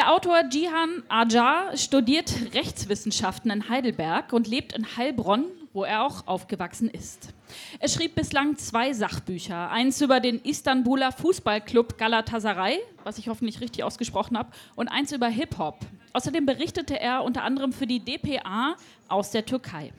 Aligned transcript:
Der 0.00 0.10
Autor 0.10 0.44
Jihan 0.50 1.02
Ajar 1.10 1.76
studiert 1.76 2.32
Rechtswissenschaften 2.54 3.50
in 3.50 3.68
Heidelberg 3.68 4.32
und 4.32 4.48
lebt 4.48 4.72
in 4.72 4.96
Heilbronn, 4.96 5.44
wo 5.74 5.84
er 5.84 6.06
auch 6.06 6.26
aufgewachsen 6.26 6.88
ist. 6.88 7.34
Er 7.80 7.88
schrieb 7.90 8.14
bislang 8.14 8.56
zwei 8.56 8.94
Sachbücher. 8.94 9.70
Eins 9.70 10.00
über 10.00 10.20
den 10.20 10.40
Istanbuler 10.40 11.12
Fußballclub 11.12 11.98
Galatasaray, 11.98 12.78
was 13.04 13.18
ich 13.18 13.28
hoffentlich 13.28 13.60
richtig 13.60 13.84
ausgesprochen 13.84 14.38
habe, 14.38 14.48
und 14.74 14.88
eins 14.88 15.12
über 15.12 15.28
Hip-Hop. 15.28 15.80
Außerdem 16.14 16.46
berichtete 16.46 16.98
er 16.98 17.22
unter 17.22 17.42
anderem 17.42 17.74
für 17.74 17.86
die 17.86 18.02
DPA 18.02 18.76
aus 19.06 19.32
der 19.32 19.44
Türkei. 19.44 19.92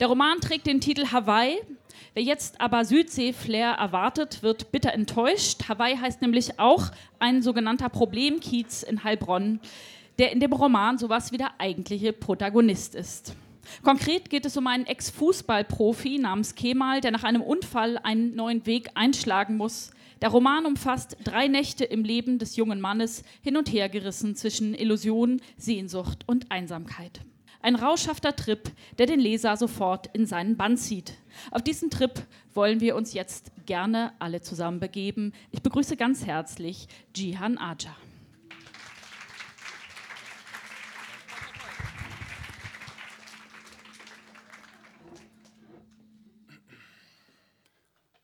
Der 0.00 0.08
Roman 0.08 0.40
trägt 0.40 0.66
den 0.66 0.80
Titel 0.80 1.06
Hawaii. 1.10 1.58
Wer 2.12 2.22
jetzt 2.22 2.60
aber 2.60 2.84
Südsee-Flair 2.84 3.72
erwartet, 3.72 4.42
wird 4.42 4.70
bitter 4.70 4.92
enttäuscht. 4.92 5.68
Hawaii 5.68 5.96
heißt 5.96 6.20
nämlich 6.20 6.58
auch 6.58 6.90
ein 7.18 7.42
sogenannter 7.42 7.88
Problemkiez 7.88 8.82
in 8.82 9.04
Heilbronn, 9.04 9.60
der 10.18 10.32
in 10.32 10.40
dem 10.40 10.52
Roman 10.52 10.98
sowas 10.98 11.32
wie 11.32 11.38
der 11.38 11.58
eigentliche 11.60 12.12
Protagonist 12.12 12.94
ist. 12.94 13.34
Konkret 13.82 14.30
geht 14.30 14.46
es 14.46 14.56
um 14.56 14.66
einen 14.66 14.86
Ex-Fußballprofi 14.86 16.18
namens 16.18 16.54
Kemal, 16.54 17.00
der 17.00 17.10
nach 17.10 17.24
einem 17.24 17.42
Unfall 17.42 17.98
einen 18.02 18.34
neuen 18.34 18.64
Weg 18.66 18.90
einschlagen 18.94 19.56
muss. 19.56 19.90
Der 20.22 20.28
Roman 20.28 20.66
umfasst 20.66 21.16
drei 21.24 21.48
Nächte 21.48 21.84
im 21.84 22.04
Leben 22.04 22.38
des 22.38 22.56
jungen 22.56 22.80
Mannes, 22.80 23.24
hin 23.42 23.56
und 23.56 23.72
her 23.72 23.88
gerissen 23.88 24.36
zwischen 24.36 24.74
Illusion, 24.74 25.40
Sehnsucht 25.56 26.24
und 26.26 26.50
Einsamkeit. 26.50 27.20
Ein 27.66 27.74
rauschhafter 27.74 28.36
Trip, 28.36 28.70
der 28.96 29.06
den 29.06 29.18
Leser 29.18 29.56
sofort 29.56 30.06
in 30.14 30.24
seinen 30.24 30.56
Bann 30.56 30.76
zieht. 30.76 31.14
Auf 31.50 31.62
diesen 31.62 31.90
Trip 31.90 32.12
wollen 32.54 32.78
wir 32.78 32.94
uns 32.94 33.12
jetzt 33.12 33.50
gerne 33.66 34.12
alle 34.20 34.40
zusammen 34.40 34.78
begeben. 34.78 35.32
Ich 35.50 35.62
begrüße 35.62 35.96
ganz 35.96 36.24
herzlich 36.24 36.86
Jihan 37.12 37.58
Aja. 37.58 37.96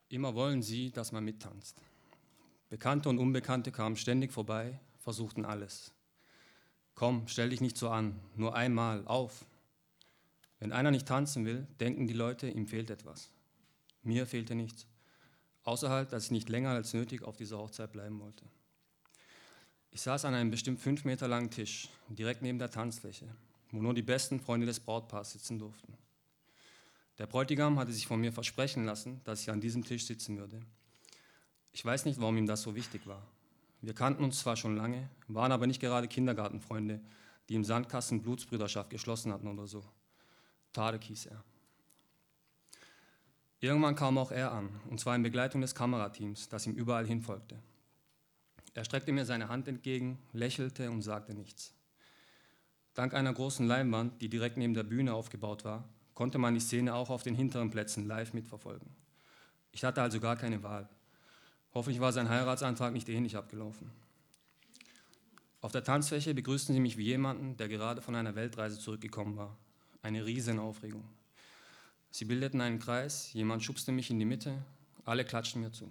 Immer 0.07 0.35
wollen 0.35 0.61
sie, 0.61 0.89
dass 0.89 1.11
man 1.11 1.25
mittanzt. 1.25 1.81
Bekannte 2.69 3.09
und 3.09 3.19
Unbekannte 3.19 3.73
kamen 3.73 3.97
ständig 3.97 4.31
vorbei, 4.31 4.79
versuchten 4.99 5.43
alles. 5.43 5.92
Komm, 6.95 7.27
stell 7.27 7.49
dich 7.49 7.61
nicht 7.61 7.77
so 7.77 7.89
an, 7.89 8.19
nur 8.35 8.55
einmal, 8.55 9.05
auf. 9.07 9.45
Wenn 10.59 10.71
einer 10.71 10.91
nicht 10.91 11.07
tanzen 11.07 11.45
will, 11.45 11.67
denken 11.79 12.07
die 12.07 12.13
Leute, 12.13 12.49
ihm 12.49 12.67
fehlt 12.67 12.89
etwas. 12.89 13.29
Mir 14.03 14.25
fehlte 14.25 14.55
nichts, 14.55 14.85
außer 15.63 15.89
halt, 15.89 16.13
dass 16.13 16.25
ich 16.25 16.31
nicht 16.31 16.49
länger 16.49 16.69
als 16.69 16.93
nötig 16.93 17.23
auf 17.23 17.37
dieser 17.37 17.57
Hochzeit 17.57 17.91
bleiben 17.91 18.19
wollte. 18.19 18.45
Ich 19.91 20.01
saß 20.01 20.25
an 20.25 20.33
einem 20.33 20.51
bestimmt 20.51 20.79
fünf 20.79 21.05
Meter 21.05 21.27
langen 21.27 21.51
Tisch, 21.51 21.87
direkt 22.09 22.41
neben 22.41 22.59
der 22.59 22.71
Tanzfläche, 22.71 23.27
wo 23.71 23.81
nur 23.81 23.93
die 23.93 24.01
besten 24.01 24.39
Freunde 24.39 24.65
des 24.65 24.79
Brautpaars 24.79 25.33
sitzen 25.33 25.59
durften. 25.59 25.97
Der 27.17 27.27
Bräutigam 27.27 27.77
hatte 27.77 27.93
sich 27.93 28.07
von 28.07 28.19
mir 28.19 28.33
versprechen 28.33 28.85
lassen, 28.85 29.21
dass 29.23 29.41
ich 29.41 29.51
an 29.51 29.61
diesem 29.61 29.83
Tisch 29.83 30.05
sitzen 30.05 30.37
würde. 30.37 30.61
Ich 31.71 31.83
weiß 31.85 32.05
nicht, 32.05 32.19
warum 32.19 32.37
ihm 32.37 32.47
das 32.47 32.63
so 32.63 32.75
wichtig 32.75 33.05
war. 33.05 33.21
Wir 33.83 33.93
kannten 33.93 34.23
uns 34.23 34.39
zwar 34.39 34.55
schon 34.55 34.77
lange, 34.77 35.09
waren 35.27 35.51
aber 35.51 35.67
nicht 35.67 35.81
gerade 35.81 36.07
Kindergartenfreunde, 36.07 37.01
die 37.49 37.55
im 37.55 37.65
Sandkasten 37.65 38.21
Blutsbrüderschaft 38.21 38.89
geschlossen 38.89 39.33
hatten 39.33 39.49
oder 39.49 39.67
so. 39.67 39.83
Tarek 40.71 41.03
hieß 41.03 41.25
er. 41.25 41.43
Irgendwann 43.59 43.95
kam 43.95 44.17
auch 44.17 44.31
er 44.31 44.53
an, 44.53 44.69
und 44.89 45.01
zwar 45.01 45.17
in 45.17 45.21
Begleitung 45.21 45.59
des 45.59 45.75
Kamerateams, 45.75 46.47
das 46.47 46.65
ihm 46.65 46.75
überall 46.75 47.05
hinfolgte. 47.05 47.59
Er 48.73 48.85
streckte 48.85 49.11
mir 49.11 49.25
seine 49.25 49.49
Hand 49.49 49.67
entgegen, 49.67 50.17
lächelte 50.31 50.89
und 50.89 51.01
sagte 51.01 51.33
nichts. 51.33 51.73
Dank 52.93 53.13
einer 53.13 53.33
großen 53.33 53.67
Leinwand, 53.67 54.21
die 54.21 54.29
direkt 54.29 54.55
neben 54.55 54.73
der 54.73 54.83
Bühne 54.83 55.13
aufgebaut 55.13 55.65
war, 55.65 55.89
konnte 56.13 56.37
man 56.37 56.53
die 56.53 56.61
Szene 56.61 56.95
auch 56.95 57.09
auf 57.09 57.23
den 57.23 57.35
hinteren 57.35 57.69
Plätzen 57.69 58.07
live 58.07 58.33
mitverfolgen. 58.33 58.95
Ich 59.73 59.83
hatte 59.83 60.01
also 60.01 60.21
gar 60.21 60.37
keine 60.37 60.63
Wahl. 60.63 60.87
Hoffentlich 61.73 62.01
war 62.01 62.13
sein 62.13 62.29
Heiratsantrag 62.29 62.93
nicht 62.93 63.09
ähnlich 63.09 63.35
abgelaufen. 63.35 63.89
Auf 65.61 65.71
der 65.71 65.83
Tanzfläche 65.83 66.33
begrüßten 66.33 66.75
sie 66.75 66.81
mich 66.81 66.97
wie 66.97 67.05
jemanden, 67.05 67.57
der 67.57 67.69
gerade 67.69 68.01
von 68.01 68.15
einer 68.15 68.35
Weltreise 68.35 68.79
zurückgekommen 68.79 69.37
war. 69.37 69.57
Eine 70.01 70.25
Riesenaufregung. 70.25 71.03
Sie 72.11 72.25
bildeten 72.25 72.61
einen 72.61 72.79
Kreis, 72.79 73.33
jemand 73.33 73.63
schubste 73.63 73.91
mich 73.91 74.11
in 74.11 74.19
die 74.19 74.25
Mitte, 74.25 74.63
alle 75.05 75.25
klatschten 75.25 75.61
mir 75.61 75.71
zu. 75.71 75.89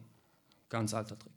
Ganz 0.69 0.95
alter 0.95 1.19
Trick. 1.19 1.33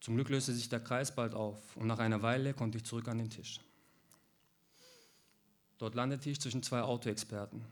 Zum 0.00 0.14
Glück 0.14 0.28
löste 0.28 0.52
sich 0.52 0.68
der 0.68 0.80
Kreis 0.80 1.14
bald 1.14 1.34
auf 1.34 1.76
und 1.76 1.86
nach 1.86 1.98
einer 1.98 2.22
Weile 2.22 2.54
konnte 2.54 2.78
ich 2.78 2.84
zurück 2.84 3.08
an 3.08 3.18
den 3.18 3.30
Tisch. 3.30 3.58
Dort 5.78 5.94
landete 5.94 6.30
ich 6.30 6.40
zwischen 6.40 6.62
zwei 6.62 6.82
Autoexperten. 6.82 7.64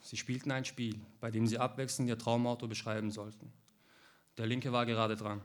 Sie 0.00 0.16
spielten 0.16 0.50
ein 0.50 0.64
Spiel, 0.64 0.98
bei 1.20 1.30
dem 1.30 1.46
sie 1.46 1.58
abwechselnd 1.58 2.08
ihr 2.08 2.16
Traumauto 2.16 2.68
beschreiben 2.68 3.10
sollten. 3.10 3.52
Der 4.38 4.46
linke 4.46 4.72
war 4.72 4.86
gerade 4.86 5.16
dran. 5.16 5.42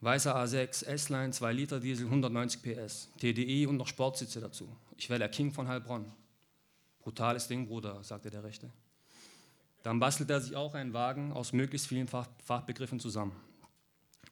Weißer 0.00 0.36
A6, 0.36 0.84
S-Line, 0.84 1.32
2 1.32 1.52
Liter 1.52 1.80
Diesel, 1.80 2.06
190 2.06 2.62
PS, 2.62 3.10
TDI 3.18 3.66
und 3.66 3.76
noch 3.76 3.88
Sportsitze 3.88 4.40
dazu. 4.40 4.76
Ich 4.96 5.08
wäre 5.08 5.18
der 5.18 5.30
King 5.30 5.52
von 5.52 5.66
Heilbronn. 5.68 6.12
Brutales 7.00 7.48
Ding, 7.48 7.66
Bruder, 7.66 8.02
sagte 8.04 8.30
der 8.30 8.44
Rechte. 8.44 8.70
Dann 9.82 10.00
bastelte 10.00 10.34
er 10.34 10.40
sich 10.40 10.56
auch 10.56 10.74
einen 10.74 10.92
Wagen 10.92 11.32
aus 11.32 11.52
möglichst 11.52 11.86
vielen 11.86 12.08
Fach 12.08 12.28
Fachbegriffen 12.44 13.00
zusammen. 13.00 13.32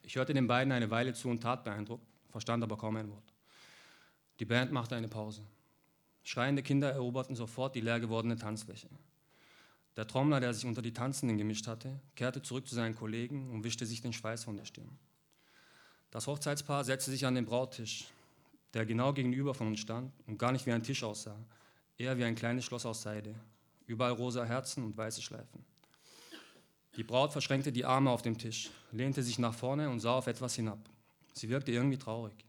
Ich 0.03 0.17
hörte 0.17 0.33
den 0.33 0.47
beiden 0.47 0.71
eine 0.71 0.91
Weile 0.91 1.13
zu 1.13 1.29
und 1.29 1.41
tat 1.41 1.63
beeindruckt, 1.63 2.05
verstand 2.29 2.63
aber 2.63 2.77
kaum 2.77 2.95
ein 2.97 3.09
Wort. 3.09 3.33
Die 4.39 4.45
Band 4.45 4.71
machte 4.71 4.95
eine 4.95 5.07
Pause. 5.07 5.41
Schreiende 6.23 6.61
Kinder 6.61 6.91
eroberten 6.91 7.35
sofort 7.35 7.75
die 7.75 7.81
leer 7.81 7.99
gewordene 7.99 8.35
Tanzfläche. 8.35 8.89
Der 9.95 10.07
Trommler, 10.07 10.39
der 10.39 10.53
sich 10.53 10.65
unter 10.65 10.81
die 10.81 10.93
Tanzenden 10.93 11.37
gemischt 11.37 11.67
hatte, 11.67 11.99
kehrte 12.15 12.41
zurück 12.41 12.67
zu 12.67 12.75
seinen 12.75 12.95
Kollegen 12.95 13.49
und 13.51 13.63
wischte 13.63 13.85
sich 13.85 14.01
den 14.01 14.13
Schweiß 14.13 14.43
von 14.43 14.57
der 14.57 14.65
Stirn. 14.65 14.97
Das 16.11 16.27
Hochzeitspaar 16.27 16.83
setzte 16.83 17.11
sich 17.11 17.25
an 17.25 17.35
den 17.35 17.45
Brauttisch, 17.45 18.05
der 18.73 18.85
genau 18.85 19.13
gegenüber 19.13 19.53
von 19.53 19.67
uns 19.67 19.79
stand 19.79 20.11
und 20.27 20.37
gar 20.37 20.51
nicht 20.51 20.65
wie 20.65 20.71
ein 20.71 20.83
Tisch 20.83 21.03
aussah, 21.03 21.37
eher 21.97 22.17
wie 22.17 22.25
ein 22.25 22.35
kleines 22.35 22.65
Schloss 22.65 22.85
aus 22.85 23.01
Seide, 23.01 23.35
überall 23.87 24.11
rosa 24.11 24.43
Herzen 24.43 24.83
und 24.83 24.97
weiße 24.97 25.21
Schleifen. 25.21 25.65
Die 26.97 27.03
Braut 27.03 27.31
verschränkte 27.31 27.71
die 27.71 27.85
Arme 27.85 28.09
auf 28.09 28.21
dem 28.21 28.37
Tisch, 28.37 28.69
lehnte 28.91 29.23
sich 29.23 29.39
nach 29.39 29.53
vorne 29.53 29.89
und 29.89 29.99
sah 29.99 30.13
auf 30.13 30.27
etwas 30.27 30.55
hinab. 30.55 30.79
Sie 31.33 31.49
wirkte 31.49 31.71
irgendwie 31.71 31.97
traurig. 31.97 32.45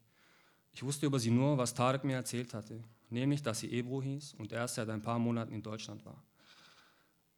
Ich 0.72 0.82
wusste 0.82 1.06
über 1.06 1.18
sie 1.18 1.30
nur, 1.30 1.58
was 1.58 1.74
Tarek 1.74 2.04
mir 2.04 2.16
erzählt 2.16 2.54
hatte, 2.54 2.82
nämlich 3.10 3.42
dass 3.42 3.60
sie 3.60 3.72
Ebro 3.72 4.02
hieß 4.02 4.34
und 4.34 4.52
erst 4.52 4.76
seit 4.76 4.88
ein 4.88 5.02
paar 5.02 5.18
Monaten 5.18 5.52
in 5.52 5.62
Deutschland 5.62 6.04
war. 6.04 6.22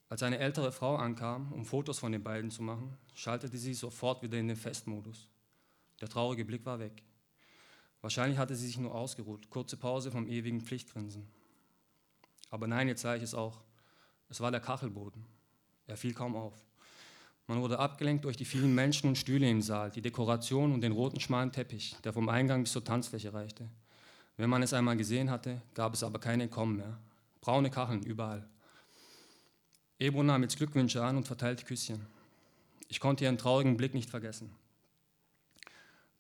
Als 0.08 0.22
eine 0.22 0.38
ältere 0.38 0.72
Frau 0.72 0.96
ankam, 0.96 1.52
um 1.52 1.66
Fotos 1.66 1.98
von 1.98 2.12
den 2.12 2.22
beiden 2.22 2.50
zu 2.50 2.62
machen, 2.62 2.96
schaltete 3.14 3.58
sie 3.58 3.74
sofort 3.74 4.22
wieder 4.22 4.38
in 4.38 4.48
den 4.48 4.56
Festmodus. 4.56 5.28
Der 6.00 6.08
traurige 6.08 6.44
Blick 6.44 6.64
war 6.64 6.78
weg. 6.78 7.02
Wahrscheinlich 8.00 8.38
hatte 8.38 8.54
sie 8.54 8.66
sich 8.66 8.78
nur 8.78 8.94
ausgeruht, 8.94 9.50
kurze 9.50 9.76
Pause 9.76 10.10
vom 10.10 10.26
ewigen 10.28 10.60
Pflichtgrinsen. 10.60 11.28
Aber 12.50 12.66
nein, 12.66 12.88
jetzt 12.88 13.02
sah 13.02 13.16
ich 13.16 13.22
es 13.22 13.34
auch. 13.34 13.60
Es 14.30 14.41
war 14.41 14.50
der 14.50 14.60
Kachelboden. 14.60 15.26
Er 15.86 15.97
fiel 15.97 16.14
kaum 16.14 16.36
auf. 16.36 16.54
Man 17.47 17.60
wurde 17.60 17.78
abgelenkt 17.78 18.24
durch 18.24 18.36
die 18.36 18.44
vielen 18.44 18.74
Menschen 18.74 19.08
und 19.08 19.16
Stühle 19.16 19.48
im 19.48 19.62
Saal, 19.62 19.91
die 19.91 20.02
Dekoration 20.02 20.72
und 20.72 20.82
den 20.82 20.92
roten 20.92 21.18
schmalen 21.18 21.50
Teppich, 21.50 21.97
der 22.04 22.12
vom 22.12 22.28
Eingang 22.28 22.62
bis 22.62 22.72
zur 22.72 22.84
Tanzfläche 22.84 23.32
reichte. 23.32 23.68
Wenn 24.36 24.50
man 24.50 24.62
es 24.62 24.72
einmal 24.72 24.97
gesehen 24.97 25.30
hatte, 25.30 25.60
gab 25.74 25.94
es 25.94 26.02
aber 26.02 26.18
kein 26.18 26.41
Entkommen 26.41 26.76
mehr. 26.76 26.98
Braune 27.41 27.70
Kacheln 27.70 28.02
überall. 28.02 28.47
Ebro 29.98 30.22
nahm 30.22 30.42
jetzt 30.42 30.56
Glückwünsche 30.56 31.03
an 31.03 31.16
und 31.16 31.26
verteilte 31.26 31.64
Küsschen. 31.64 32.06
Ich 32.88 33.00
konnte 33.00 33.25
ihren 33.25 33.38
traurigen 33.38 33.76
Blick 33.76 33.94
nicht 33.94 34.09
vergessen. 34.09 34.54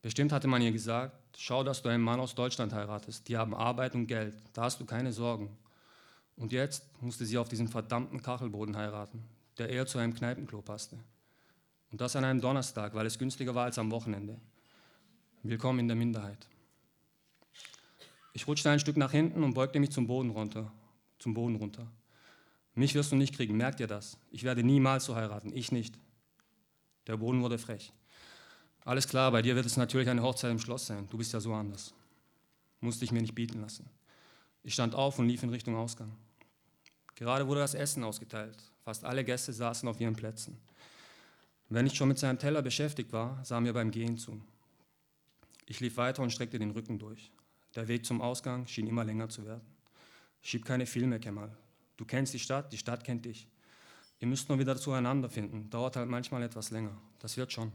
Bestimmt 0.02 0.32
hatte 0.32 0.48
man 0.48 0.62
ihr 0.62 0.72
gesagt, 0.72 1.16
schau, 1.36 1.62
dass 1.62 1.82
du 1.82 1.88
einen 1.88 2.02
Mann 2.02 2.20
aus 2.20 2.34
Deutschland 2.34 2.72
heiratest. 2.72 3.28
Die 3.28 3.36
haben 3.36 3.54
Arbeit 3.54 3.94
und 3.94 4.06
Geld. 4.06 4.34
Da 4.52 4.62
hast 4.62 4.80
du 4.80 4.84
keine 4.84 5.12
Sorgen. 5.12 5.56
Und 6.36 6.52
jetzt 6.52 6.84
musste 7.00 7.24
sie 7.24 7.38
auf 7.38 7.48
diesen 7.48 7.68
verdammten 7.68 8.22
Kachelboden 8.22 8.76
heiraten, 8.76 9.24
der 9.58 9.70
eher 9.70 9.86
zu 9.86 9.98
einem 9.98 10.14
Kneipenklo 10.14 10.62
passte. 10.62 10.98
Und 11.90 12.00
das 12.00 12.16
an 12.16 12.24
einem 12.24 12.40
Donnerstag, 12.40 12.94
weil 12.94 13.06
es 13.06 13.18
günstiger 13.18 13.54
war 13.54 13.64
als 13.64 13.78
am 13.78 13.90
Wochenende. 13.90 14.40
Willkommen 15.42 15.80
in 15.80 15.88
der 15.88 15.96
Minderheit. 15.96 16.46
Ich 18.34 18.46
rutschte 18.46 18.70
ein 18.70 18.80
Stück 18.80 18.96
nach 18.96 19.10
hinten 19.10 19.42
und 19.42 19.54
beugte 19.54 19.80
mich 19.80 19.90
zum 19.90 20.06
Boden 20.06 20.30
runter. 20.30 20.70
Zum 21.18 21.34
Boden 21.34 21.56
runter. 21.56 21.88
Mich 22.78 22.94
wirst 22.94 23.10
du 23.10 23.16
nicht 23.16 23.34
kriegen, 23.34 23.56
merkt 23.56 23.80
ihr 23.80 23.88
das? 23.88 24.18
Ich 24.30 24.44
werde 24.44 24.62
niemals 24.62 25.04
so 25.04 25.16
heiraten, 25.16 25.52
ich 25.52 25.72
nicht. 25.72 25.98
Der 27.08 27.16
Boden 27.16 27.42
wurde 27.42 27.58
frech. 27.58 27.92
Alles 28.84 29.08
klar, 29.08 29.32
bei 29.32 29.42
dir 29.42 29.56
wird 29.56 29.66
es 29.66 29.76
natürlich 29.76 30.08
eine 30.08 30.22
Hochzeit 30.22 30.52
im 30.52 30.60
Schloss 30.60 30.86
sein. 30.86 31.08
Du 31.10 31.18
bist 31.18 31.32
ja 31.32 31.40
so 31.40 31.52
anders. 31.52 31.92
Musste 32.78 33.04
ich 33.04 33.10
mir 33.10 33.20
nicht 33.20 33.34
bieten 33.34 33.60
lassen. 33.60 33.90
Ich 34.62 34.74
stand 34.74 34.94
auf 34.94 35.18
und 35.18 35.26
lief 35.26 35.42
in 35.42 35.48
Richtung 35.48 35.74
Ausgang. 35.74 36.12
Gerade 37.16 37.48
wurde 37.48 37.58
das 37.58 37.74
Essen 37.74 38.04
ausgeteilt. 38.04 38.56
Fast 38.84 39.04
alle 39.04 39.24
Gäste 39.24 39.52
saßen 39.52 39.88
auf 39.88 40.00
ihren 40.00 40.14
Plätzen. 40.14 40.56
Wenn 41.68 41.84
ich 41.84 41.94
schon 41.94 42.06
mit 42.06 42.20
seinem 42.20 42.38
Teller 42.38 42.62
beschäftigt 42.62 43.12
war, 43.12 43.44
sah 43.44 43.60
mir 43.60 43.72
beim 43.72 43.90
Gehen 43.90 44.18
zu. 44.18 44.40
Ich 45.66 45.80
lief 45.80 45.96
weiter 45.96 46.22
und 46.22 46.30
streckte 46.30 46.60
den 46.60 46.70
Rücken 46.70 47.00
durch. 47.00 47.32
Der 47.74 47.88
Weg 47.88 48.06
zum 48.06 48.20
Ausgang 48.20 48.68
schien 48.68 48.86
immer 48.86 49.02
länger 49.02 49.28
zu 49.28 49.44
werden. 49.44 49.66
Schieb 50.42 50.64
keine 50.64 50.86
Filme, 50.86 51.18
Kemal. 51.18 51.50
Du 51.98 52.04
kennst 52.04 52.32
die 52.32 52.38
Stadt, 52.38 52.72
die 52.72 52.78
Stadt 52.78 53.04
kennt 53.04 53.26
dich. 53.26 53.48
Ihr 54.20 54.28
müsst 54.28 54.48
nur 54.48 54.58
wieder 54.58 54.76
zueinander 54.76 55.28
finden. 55.28 55.68
Dauert 55.68 55.96
halt 55.96 56.08
manchmal 56.08 56.42
etwas 56.42 56.70
länger. 56.70 56.96
Das 57.18 57.36
wird 57.36 57.52
schon. 57.52 57.72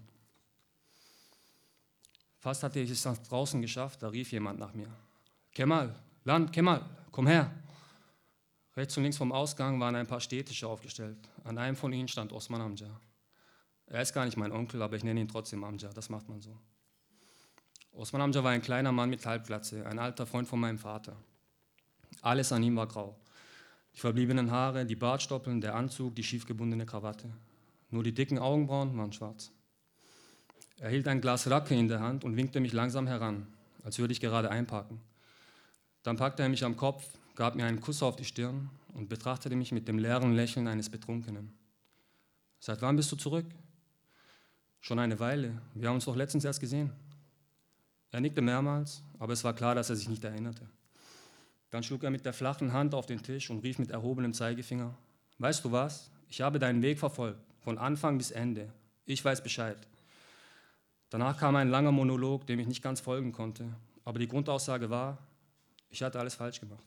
Fast 2.39 2.63
hatte 2.63 2.79
ich 2.79 2.89
es 2.89 3.05
nach 3.05 3.17
draußen 3.17 3.61
geschafft, 3.61 4.01
da 4.01 4.07
rief 4.07 4.31
jemand 4.31 4.59
nach 4.59 4.73
mir. 4.73 4.87
Kemal, 5.53 5.95
Land, 6.23 6.51
Kemal, 6.51 6.83
komm 7.11 7.27
her. 7.27 7.51
Rechts 8.75 8.97
und 8.97 9.03
links 9.03 9.17
vom 9.17 9.31
Ausgang 9.31 9.79
waren 9.79 9.95
ein 9.95 10.07
paar 10.07 10.19
Städtische 10.19 10.67
aufgestellt. 10.67 11.17
An 11.43 11.57
einem 11.57 11.75
von 11.75 11.93
ihnen 11.93 12.07
stand 12.07 12.31
Osman 12.33 12.61
Amja. 12.61 12.89
Er 13.85 14.01
ist 14.01 14.13
gar 14.13 14.25
nicht 14.25 14.37
mein 14.37 14.51
Onkel, 14.51 14.81
aber 14.81 14.95
ich 14.95 15.03
nenne 15.03 15.19
ihn 15.21 15.27
trotzdem 15.27 15.63
Amja, 15.63 15.89
das 15.89 16.09
macht 16.09 16.27
man 16.27 16.41
so. 16.41 16.57
Osman 17.91 18.21
Amja 18.21 18.43
war 18.43 18.51
ein 18.51 18.61
kleiner 18.61 18.91
Mann 18.91 19.09
mit 19.09 19.25
Halbglatze, 19.25 19.85
ein 19.85 19.99
alter 19.99 20.25
Freund 20.25 20.47
von 20.47 20.59
meinem 20.59 20.79
Vater. 20.79 21.15
Alles 22.21 22.51
an 22.51 22.63
ihm 22.63 22.75
war 22.75 22.87
grau. 22.87 23.19
Die 23.95 23.99
verbliebenen 23.99 24.51
Haare, 24.51 24.85
die 24.85 24.95
Bartstoppeln, 24.95 25.61
der 25.61 25.75
Anzug, 25.75 26.15
die 26.15 26.23
schiefgebundene 26.23 26.85
Krawatte. 26.85 27.29
Nur 27.89 28.03
die 28.03 28.13
dicken 28.13 28.39
Augenbrauen 28.39 28.97
waren 28.97 29.13
schwarz. 29.13 29.51
Er 30.79 30.89
hielt 30.89 31.07
ein 31.07 31.21
Glas 31.21 31.49
Racke 31.49 31.75
in 31.75 31.87
der 31.87 31.99
Hand 31.99 32.23
und 32.23 32.35
winkte 32.35 32.59
mich 32.59 32.73
langsam 32.73 33.07
heran, 33.07 33.47
als 33.83 33.99
würde 33.99 34.11
ich 34.11 34.19
gerade 34.19 34.49
einparken. 34.49 34.99
Dann 36.01 36.17
packte 36.17 36.43
er 36.43 36.49
mich 36.49 36.63
am 36.65 36.75
Kopf, 36.75 37.05
gab 37.35 37.55
mir 37.55 37.65
einen 37.65 37.79
Kuss 37.79 38.03
auf 38.03 38.15
die 38.15 38.25
Stirn 38.25 38.69
und 38.93 39.09
betrachtete 39.09 39.55
mich 39.55 39.71
mit 39.71 39.87
dem 39.87 39.99
leeren 39.99 40.33
Lächeln 40.33 40.67
eines 40.67 40.89
Betrunkenen. 40.89 41.53
Seit 42.59 42.81
wann 42.81 42.95
bist 42.95 43.11
du 43.11 43.15
zurück? 43.15 43.45
Schon 44.81 44.99
eine 44.99 45.19
Weile. 45.19 45.61
Wir 45.75 45.87
haben 45.87 45.95
uns 45.95 46.05
doch 46.05 46.15
letztens 46.15 46.45
erst 46.45 46.59
gesehen. 46.59 46.91
Er 48.11 48.21
nickte 48.21 48.41
mehrmals, 48.41 49.01
aber 49.19 49.33
es 49.33 49.43
war 49.43 49.53
klar, 49.53 49.75
dass 49.75 49.89
er 49.89 49.95
sich 49.95 50.09
nicht 50.09 50.23
erinnerte. 50.23 50.67
Dann 51.73 51.81
schlug 51.81 52.03
er 52.03 52.11
mit 52.11 52.23
der 52.23 52.33
flachen 52.33 52.71
Hand 52.71 52.93
auf 52.93 53.07
den 53.07 53.23
Tisch 53.23 53.49
und 53.49 53.63
rief 53.63 53.79
mit 53.79 53.89
erhobenem 53.89 54.31
Zeigefinger, 54.31 54.93
weißt 55.39 55.65
du 55.65 55.71
was, 55.71 56.11
ich 56.29 56.39
habe 56.39 56.59
deinen 56.59 56.83
Weg 56.83 56.99
verfolgt, 56.99 57.39
von 57.61 57.79
Anfang 57.79 58.19
bis 58.19 58.29
Ende. 58.29 58.71
Ich 59.07 59.25
weiß 59.25 59.41
Bescheid. 59.41 59.79
Danach 61.09 61.39
kam 61.39 61.55
ein 61.55 61.71
langer 61.71 61.91
Monolog, 61.91 62.45
dem 62.45 62.59
ich 62.59 62.67
nicht 62.67 62.83
ganz 62.83 62.99
folgen 62.99 63.31
konnte, 63.31 63.65
aber 64.05 64.19
die 64.19 64.27
Grundaussage 64.27 64.91
war, 64.91 65.17
ich 65.89 66.03
hatte 66.03 66.19
alles 66.19 66.35
falsch 66.35 66.59
gemacht. 66.59 66.85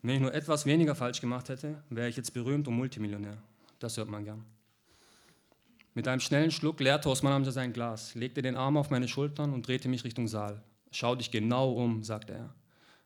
Wenn 0.00 0.14
ich 0.14 0.22
nur 0.22 0.32
etwas 0.32 0.64
weniger 0.64 0.94
falsch 0.94 1.20
gemacht 1.20 1.50
hätte, 1.50 1.82
wäre 1.90 2.08
ich 2.08 2.16
jetzt 2.16 2.32
berühmt 2.32 2.66
und 2.68 2.74
Multimillionär. 2.74 3.36
Das 3.80 3.98
hört 3.98 4.08
man 4.08 4.24
gern. 4.24 4.46
Mit 5.92 6.08
einem 6.08 6.20
schnellen 6.20 6.52
Schluck 6.52 6.80
leerte 6.80 7.10
Osman 7.10 7.34
Hamza 7.34 7.50
sein 7.50 7.74
Glas, 7.74 8.14
legte 8.14 8.40
den 8.40 8.56
Arm 8.56 8.78
auf 8.78 8.88
meine 8.88 9.08
Schultern 9.08 9.52
und 9.52 9.68
drehte 9.68 9.90
mich 9.90 10.04
Richtung 10.04 10.26
Saal. 10.26 10.62
Schau 10.90 11.16
dich 11.16 11.30
genau 11.30 11.72
um, 11.72 12.02
sagte 12.02 12.32
er. 12.32 12.54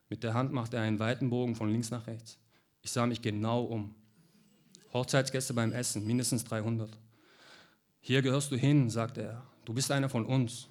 Mit 0.09 0.23
der 0.23 0.33
Hand 0.33 0.53
machte 0.53 0.77
er 0.77 0.83
einen 0.83 0.99
weiten 0.99 1.29
Bogen 1.29 1.55
von 1.55 1.69
links 1.69 1.91
nach 1.91 2.07
rechts. 2.07 2.37
Ich 2.81 2.91
sah 2.91 3.05
mich 3.05 3.21
genau 3.21 3.63
um. 3.63 3.93
Hochzeitsgäste 4.93 5.53
beim 5.53 5.73
Essen, 5.73 6.05
mindestens 6.05 6.43
300. 6.45 6.97
Hier 7.99 8.21
gehörst 8.21 8.51
du 8.51 8.55
hin, 8.55 8.89
sagte 8.89 9.21
er. 9.21 9.43
Du 9.65 9.73
bist 9.73 9.91
einer 9.91 10.09
von 10.09 10.25
uns. 10.25 10.69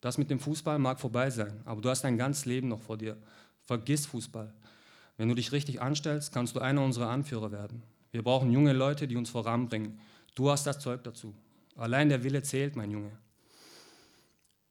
Das 0.00 0.18
mit 0.18 0.30
dem 0.30 0.38
Fußball 0.38 0.78
mag 0.78 1.00
vorbei 1.00 1.30
sein, 1.30 1.62
aber 1.64 1.80
du 1.80 1.88
hast 1.88 2.02
dein 2.02 2.18
ganzes 2.18 2.44
Leben 2.44 2.68
noch 2.68 2.82
vor 2.82 2.98
dir. 2.98 3.16
Vergiss 3.62 4.04
Fußball. 4.04 4.52
Wenn 5.16 5.28
du 5.28 5.34
dich 5.34 5.52
richtig 5.52 5.80
anstellst, 5.80 6.32
kannst 6.32 6.54
du 6.54 6.60
einer 6.60 6.82
unserer 6.82 7.08
Anführer 7.08 7.52
werden. 7.52 7.82
Wir 8.12 8.22
brauchen 8.22 8.52
junge 8.52 8.74
Leute, 8.74 9.08
die 9.08 9.16
uns 9.16 9.30
voranbringen. 9.30 9.98
Du 10.34 10.50
hast 10.50 10.66
das 10.66 10.78
Zeug 10.78 11.02
dazu. 11.04 11.34
Allein 11.76 12.10
der 12.10 12.22
Wille 12.22 12.42
zählt, 12.42 12.76
mein 12.76 12.90
Junge. 12.90 13.12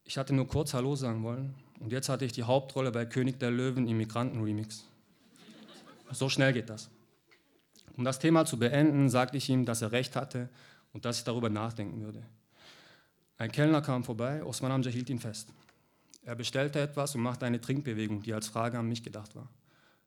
Ich 0.04 0.18
hatte 0.18 0.34
nur 0.34 0.48
kurz 0.48 0.74
Hallo 0.74 0.96
sagen 0.96 1.24
wollen, 1.24 1.56
und 1.84 1.92
jetzt 1.92 2.08
hatte 2.08 2.24
ich 2.24 2.32
die 2.32 2.44
Hauptrolle 2.44 2.92
bei 2.92 3.06
König 3.06 3.40
der 3.40 3.52
Löwen 3.52 3.90
Immigranten-Remix. 3.90 4.86
So 6.12 6.30
schnell 6.30 6.54
geht 6.54 6.70
das. 6.70 6.90
Um 7.98 8.06
das 8.06 8.20
Thema 8.20 8.46
zu 8.46 8.58
beenden, 8.58 9.10
sagte 9.10 9.36
ich 9.36 9.50
ihm, 9.50 9.66
dass 9.66 9.82
er 9.82 9.92
recht 9.92 10.16
hatte 10.16 10.48
und 10.94 11.04
dass 11.04 11.18
ich 11.18 11.26
darüber 11.26 11.50
nachdenken 11.50 12.02
würde. 12.02 12.24
Ein 13.38 13.52
Kellner 13.52 13.82
kam 13.82 14.06
vorbei, 14.06 14.44
Osman 14.46 14.72
Amja 14.72 14.90
hielt 14.92 15.10
ihn 15.10 15.20
fest. 15.20 15.50
Er 16.24 16.36
bestellte 16.36 16.80
etwas 16.80 17.16
und 17.16 17.22
machte 17.22 17.46
eine 17.46 17.60
Trinkbewegung, 17.60 18.22
die 18.22 18.34
als 18.34 18.48
Frage 18.48 18.80
an 18.80 18.88
mich 18.88 19.04
gedacht 19.04 19.36
war. 19.36 19.50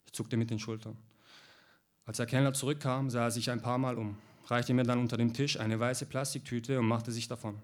Ich 0.06 0.12
zuckte 0.14 0.38
mit 0.38 0.48
den 0.48 0.58
Schultern. 0.58 0.96
Als 2.06 2.16
der 2.16 2.26
Kellner 2.26 2.54
zurückkam, 2.54 3.10
sah 3.10 3.24
er 3.24 3.30
sich 3.30 3.50
ein 3.50 3.60
paar 3.60 3.76
Mal 3.76 3.98
um, 3.98 4.16
reichte 4.46 4.72
mir 4.72 4.84
dann 4.84 5.00
unter 5.00 5.18
dem 5.18 5.34
Tisch 5.34 5.60
eine 5.60 5.78
weiße 5.78 6.06
Plastiktüte 6.06 6.78
und 6.78 6.86
machte 6.86 7.12
sich 7.12 7.28
davon. 7.28 7.60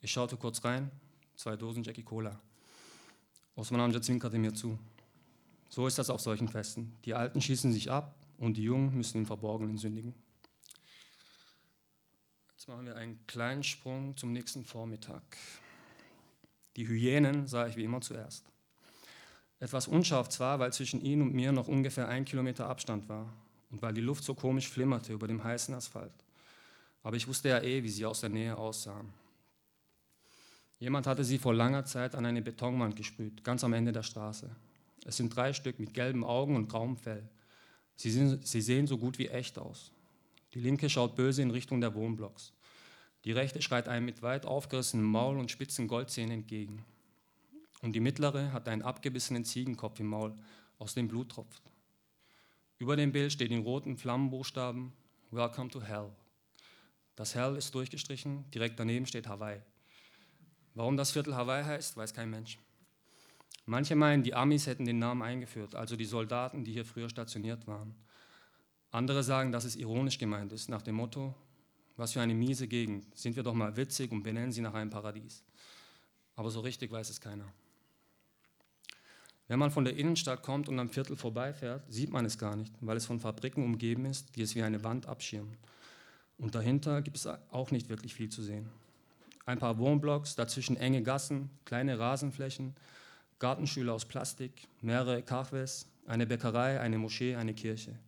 Ich 0.00 0.12
schaute 0.12 0.36
kurz 0.36 0.62
rein, 0.64 0.90
zwei 1.34 1.56
Dosen 1.56 1.82
Jackie 1.82 2.02
Cola. 2.02 2.38
Osman 3.54 3.80
Amja 3.80 4.00
zwinkerte 4.00 4.38
mir 4.38 4.54
zu. 4.54 4.78
So 5.68 5.86
ist 5.86 5.98
das 5.98 6.10
auf 6.10 6.20
solchen 6.20 6.48
Festen. 6.48 6.96
Die 7.04 7.14
Alten 7.14 7.40
schießen 7.40 7.72
sich 7.72 7.90
ab 7.90 8.14
und 8.38 8.56
die 8.56 8.62
Jungen 8.62 8.96
müssen 8.96 9.18
im 9.18 9.26
Verborgenen 9.26 9.78
sündigen. 9.78 10.14
Jetzt 12.52 12.68
machen 12.68 12.86
wir 12.86 12.96
einen 12.96 13.26
kleinen 13.26 13.62
Sprung 13.62 14.16
zum 14.16 14.32
nächsten 14.32 14.64
Vormittag. 14.64 15.22
Die 16.76 16.86
Hyänen 16.86 17.46
sah 17.46 17.66
ich 17.66 17.76
wie 17.76 17.84
immer 17.84 18.00
zuerst. 18.00 18.46
Etwas 19.60 19.86
unscharf 19.86 20.28
zwar, 20.28 20.58
weil 20.58 20.72
zwischen 20.72 21.00
ihnen 21.00 21.22
und 21.22 21.34
mir 21.34 21.52
noch 21.52 21.68
ungefähr 21.68 22.08
ein 22.08 22.24
Kilometer 22.24 22.68
Abstand 22.68 23.08
war 23.08 23.32
und 23.70 23.82
weil 23.82 23.94
die 23.94 24.00
Luft 24.00 24.24
so 24.24 24.34
komisch 24.34 24.68
flimmerte 24.68 25.12
über 25.12 25.26
dem 25.26 25.42
heißen 25.42 25.74
Asphalt. 25.74 26.12
Aber 27.02 27.16
ich 27.16 27.28
wusste 27.28 27.48
ja 27.48 27.60
eh, 27.60 27.82
wie 27.82 27.88
sie 27.88 28.06
aus 28.06 28.20
der 28.20 28.30
Nähe 28.30 28.56
aussahen. 28.56 29.12
Jemand 30.82 31.06
hatte 31.06 31.22
sie 31.22 31.38
vor 31.38 31.54
langer 31.54 31.84
Zeit 31.84 32.16
an 32.16 32.26
eine 32.26 32.42
Betonwand 32.42 32.96
gesprüht, 32.96 33.44
ganz 33.44 33.62
am 33.62 33.72
Ende 33.72 33.92
der 33.92 34.02
Straße. 34.02 34.50
Es 35.04 35.16
sind 35.16 35.36
drei 35.36 35.52
Stück 35.52 35.78
mit 35.78 35.94
gelben 35.94 36.24
Augen 36.24 36.56
und 36.56 36.68
grauem 36.68 36.96
Fell. 36.96 37.22
Sie, 37.94 38.10
sind, 38.10 38.44
sie 38.44 38.60
sehen 38.60 38.88
so 38.88 38.98
gut 38.98 39.16
wie 39.20 39.28
echt 39.28 39.60
aus. 39.60 39.92
Die 40.54 40.58
linke 40.58 40.90
schaut 40.90 41.14
böse 41.14 41.40
in 41.40 41.52
Richtung 41.52 41.80
der 41.80 41.94
Wohnblocks. 41.94 42.52
Die 43.24 43.30
rechte 43.30 43.62
schreit 43.62 43.86
einem 43.86 44.06
mit 44.06 44.22
weit 44.22 44.44
aufgerissenem 44.44 45.06
Maul 45.06 45.38
und 45.38 45.52
spitzen 45.52 45.86
Goldzähnen 45.86 46.32
entgegen. 46.32 46.84
Und 47.82 47.92
die 47.92 48.00
mittlere 48.00 48.52
hat 48.52 48.66
einen 48.66 48.82
abgebissenen 48.82 49.44
Ziegenkopf 49.44 50.00
im 50.00 50.08
Maul, 50.08 50.34
aus 50.80 50.94
dem 50.94 51.06
Blut 51.06 51.28
tropft. 51.28 51.62
Über 52.78 52.96
dem 52.96 53.12
Bild 53.12 53.32
steht 53.32 53.52
in 53.52 53.62
roten 53.62 53.96
Flammenbuchstaben 53.96 54.92
Welcome 55.30 55.70
to 55.70 55.80
Hell. 55.80 56.10
Das 57.14 57.36
Hell 57.36 57.54
ist 57.54 57.72
durchgestrichen, 57.72 58.50
direkt 58.50 58.80
daneben 58.80 59.06
steht 59.06 59.28
Hawaii. 59.28 59.62
Warum 60.74 60.96
das 60.96 61.10
Viertel 61.10 61.34
Hawaii 61.36 61.64
heißt, 61.64 61.96
weiß 61.96 62.14
kein 62.14 62.30
Mensch. 62.30 62.58
Manche 63.66 63.94
meinen, 63.94 64.22
die 64.22 64.34
Amis 64.34 64.66
hätten 64.66 64.86
den 64.86 64.98
Namen 64.98 65.22
eingeführt, 65.22 65.74
also 65.74 65.96
die 65.96 66.04
Soldaten, 66.04 66.64
die 66.64 66.72
hier 66.72 66.84
früher 66.84 67.08
stationiert 67.08 67.66
waren. 67.66 67.94
Andere 68.90 69.22
sagen, 69.22 69.52
dass 69.52 69.64
es 69.64 69.76
ironisch 69.76 70.18
gemeint 70.18 70.52
ist, 70.52 70.68
nach 70.68 70.82
dem 70.82 70.96
Motto, 70.96 71.34
was 71.96 72.12
für 72.12 72.20
eine 72.20 72.34
miese 72.34 72.66
Gegend, 72.66 73.06
sind 73.16 73.36
wir 73.36 73.42
doch 73.42 73.54
mal 73.54 73.76
witzig 73.76 74.10
und 74.10 74.22
benennen 74.22 74.50
sie 74.50 74.62
nach 74.62 74.74
einem 74.74 74.90
Paradies. 74.90 75.44
Aber 76.36 76.50
so 76.50 76.60
richtig 76.60 76.90
weiß 76.90 77.10
es 77.10 77.20
keiner. 77.20 77.52
Wenn 79.46 79.58
man 79.58 79.70
von 79.70 79.84
der 79.84 79.96
Innenstadt 79.96 80.42
kommt 80.42 80.68
und 80.68 80.78
am 80.78 80.88
Viertel 80.88 81.16
vorbeifährt, 81.16 81.84
sieht 81.92 82.10
man 82.10 82.24
es 82.24 82.38
gar 82.38 82.56
nicht, 82.56 82.72
weil 82.80 82.96
es 82.96 83.06
von 83.06 83.20
Fabriken 83.20 83.62
umgeben 83.62 84.06
ist, 84.06 84.34
die 84.34 84.42
es 84.42 84.54
wie 84.54 84.62
eine 84.62 84.82
Wand 84.82 85.06
abschirmen. 85.06 85.56
Und 86.38 86.54
dahinter 86.54 87.02
gibt 87.02 87.18
es 87.18 87.26
auch 87.26 87.70
nicht 87.70 87.90
wirklich 87.90 88.14
viel 88.14 88.30
zu 88.30 88.42
sehen 88.42 88.68
ein 89.46 89.58
paar 89.58 89.78
Wohnblocks, 89.78 90.36
dazwischen 90.36 90.76
enge 90.76 91.02
Gassen, 91.02 91.50
kleine 91.64 91.98
Rasenflächen, 91.98 92.74
Gartenschüler 93.38 93.92
aus 93.92 94.04
Plastik, 94.04 94.68
mehrere 94.80 95.18
Cafés, 95.20 95.86
eine 96.06 96.26
Bäckerei, 96.26 96.80
eine 96.80 96.98
Moschee, 96.98 97.34
eine 97.34 97.54
Kirche. 97.54 97.98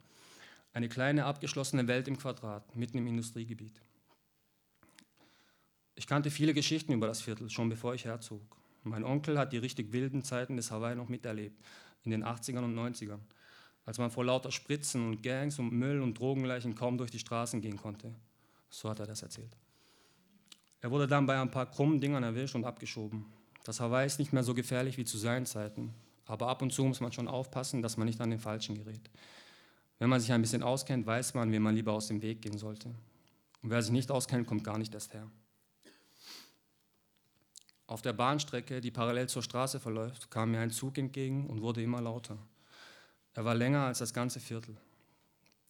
Eine 0.73 0.89
kleine 0.89 1.25
abgeschlossene 1.25 1.87
Welt 1.87 2.09
im 2.09 2.19
Quadrat, 2.19 2.75
mitten 2.77 2.99
im 2.99 3.07
Industriegebiet. 3.07 3.81
Ich 5.95 6.07
kannte 6.07 6.31
viele 6.31 6.55
Geschichten 6.55 6.93
über 6.93 7.07
das 7.07 7.21
Viertel, 7.23 7.49
schon 7.51 7.69
bevor 7.69 7.95
ich 7.95 8.05
herzog. 8.05 8.43
Mein 8.83 9.05
Onkel 9.05 9.39
hat 9.39 9.53
die 9.53 9.59
richtig 9.59 9.93
wilden 9.93 10.25
Zeiten 10.25 10.57
des 10.57 10.71
Hawaii 10.71 10.97
noch 10.97 11.09
miterlebt, 11.09 11.61
in 12.03 12.11
den 12.11 12.25
80ern 12.25 12.65
und 12.65 12.75
90ern, 12.77 13.21
als 13.87 13.99
man 13.99 14.11
vor 14.11 14.25
lauter 14.25 14.51
Spritzen 14.51 15.07
und 15.07 15.23
Gangs 15.23 15.59
und 15.59 15.73
Müll 15.73 16.01
und 16.01 16.19
Drogenleichen 16.19 16.75
kaum 16.75 16.99
durch 16.99 17.11
die 17.11 17.21
Straßen 17.21 17.61
gehen 17.61 17.77
konnte. 17.77 18.15
So 18.69 18.91
hat 18.91 18.99
er 18.99 19.07
das 19.07 19.23
erzählt. 19.23 19.57
Er 20.85 20.91
wurde 20.91 21.07
dann 21.07 21.25
bei 21.25 21.41
ein 21.41 21.51
paar 21.51 21.65
krummen 21.65 21.99
Dingern 21.99 22.23
erwischt 22.25 22.55
und 22.55 22.67
abgeschoben. 22.67 23.25
Das 23.65 23.81
Hawaii 23.81 24.05
ist 24.05 24.19
nicht 24.19 24.35
mehr 24.35 24.43
so 24.43 24.53
gefährlich 24.53 24.99
wie 24.99 25.07
zu 25.07 25.17
seinen 25.17 25.47
Zeiten, 25.47 25.95
aber 26.27 26.49
ab 26.49 26.61
und 26.61 26.75
zu 26.75 26.85
muss 26.85 27.01
man 27.01 27.11
schon 27.11 27.27
aufpassen, 27.27 27.81
dass 27.81 27.97
man 27.97 28.07
nicht 28.07 28.21
an 28.21 28.29
den 28.29 28.39
Falschen 28.39 28.75
gerät. 28.75 29.01
Wenn 29.99 30.11
man 30.11 30.21
sich 30.21 30.31
ein 30.31 30.43
bisschen 30.43 30.63
auskennt, 30.63 31.07
weiß 31.07 31.33
man, 31.33 31.51
wem 31.53 31.63
man 31.63 31.75
lieber 31.75 31.95
aus 31.95 32.09
dem 32.09 32.21
Weg 32.21 32.43
gehen 32.43 32.59
sollte. 32.59 32.91
Und 33.63 33.71
wer 33.71 33.81
sich 33.81 33.93
nicht 33.93 34.11
auskennt, 34.11 34.47
kommt 34.47 34.63
gar 34.63 34.77
nicht 34.77 34.93
erst 34.93 35.15
her. 35.15 35.27
Auf 37.87 38.03
der 38.03 38.13
Bahnstrecke, 38.13 38.83
die 38.83 38.91
parallel 38.91 39.31
zur 39.31 39.43
Straße 39.43 39.81
verläuft, 39.81 40.31
kam 40.31 40.51
mir 40.51 40.61
ein 40.61 40.71
Zug 40.71 40.99
entgegen 40.99 41.47
und 41.47 41.63
wurde 41.63 41.83
immer 41.83 42.03
lauter. 42.03 42.37
Er 43.33 43.47
war 43.47 43.55
länger 43.55 43.87
als 43.87 44.01
das 44.01 44.13
ganze 44.13 44.39
Viertel. 44.39 44.77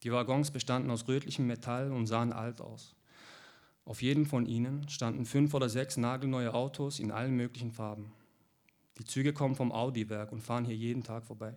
Die 0.03 0.11
Waggons 0.11 0.51
bestanden 0.51 0.91
aus 0.91 1.07
rötlichem 1.07 1.47
Metall 1.47 1.93
und 1.93 2.09
sahen 2.09 2.33
alt 2.33 2.61
aus. 2.61 2.97
Auf 3.85 4.01
jedem 4.01 4.25
von 4.25 4.47
ihnen 4.47 4.89
standen 4.89 5.27
fünf 5.27 5.53
oder 5.53 5.69
sechs 5.69 5.97
nagelneue 5.97 6.55
Autos 6.55 6.99
in 6.99 7.11
allen 7.11 7.37
möglichen 7.37 7.71
Farben. 7.71 8.13
Die 8.99 9.05
Züge 9.05 9.33
kommen 9.33 9.57
vom 9.57 9.73
Audi-Werk 9.73 10.33
und 10.33 10.41
fahren 10.41 10.65
hier 10.65 10.77
jeden 10.77 11.03
Tag 11.03 11.25
vorbei. 11.25 11.55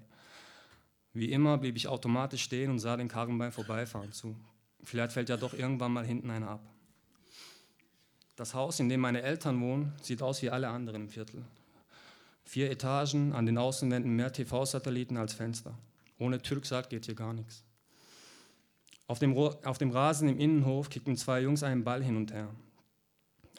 Wie 1.13 1.31
immer 1.31 1.57
blieb 1.57 1.77
ich 1.77 1.87
automatisch 1.87 2.43
stehen 2.43 2.69
und 2.69 2.79
sah 2.79 2.97
den 2.97 3.07
Karren 3.07 3.37
beim 3.37 3.51
Vorbeifahren 3.51 4.11
zu. 4.11 4.35
Vielleicht 4.83 5.13
fällt 5.13 5.29
ja 5.29 5.37
doch 5.37 5.53
irgendwann 5.53 5.93
mal 5.93 6.05
hinten 6.05 6.29
einer 6.29 6.49
ab. 6.49 6.73
Das 8.35 8.53
Haus, 8.53 8.79
in 8.79 8.89
dem 8.89 8.99
meine 8.99 9.23
Eltern 9.23 9.59
wohnen, 9.61 9.93
sieht 10.01 10.21
aus 10.21 10.41
wie 10.41 10.49
alle 10.49 10.69
anderen 10.69 11.03
im 11.03 11.09
Viertel. 11.09 11.43
Vier 12.43 12.69
Etagen, 12.69 13.33
an 13.33 13.45
den 13.45 13.57
Außenwänden 13.57 14.15
mehr 14.15 14.31
TV-Satelliten 14.31 15.17
als 15.17 15.33
Fenster. 15.33 15.77
Ohne 16.19 16.41
Türksaat 16.41 16.89
geht 16.89 17.05
hier 17.05 17.15
gar 17.15 17.33
nichts. 17.33 17.63
Auf 19.07 19.19
dem, 19.19 19.37
auf 19.37 19.77
dem 19.77 19.91
Rasen 19.91 20.27
im 20.27 20.37
Innenhof 20.37 20.89
kickten 20.89 21.15
zwei 21.15 21.41
Jungs 21.41 21.63
einen 21.63 21.83
Ball 21.83 22.03
hin 22.03 22.17
und 22.17 22.33
her. 22.33 22.53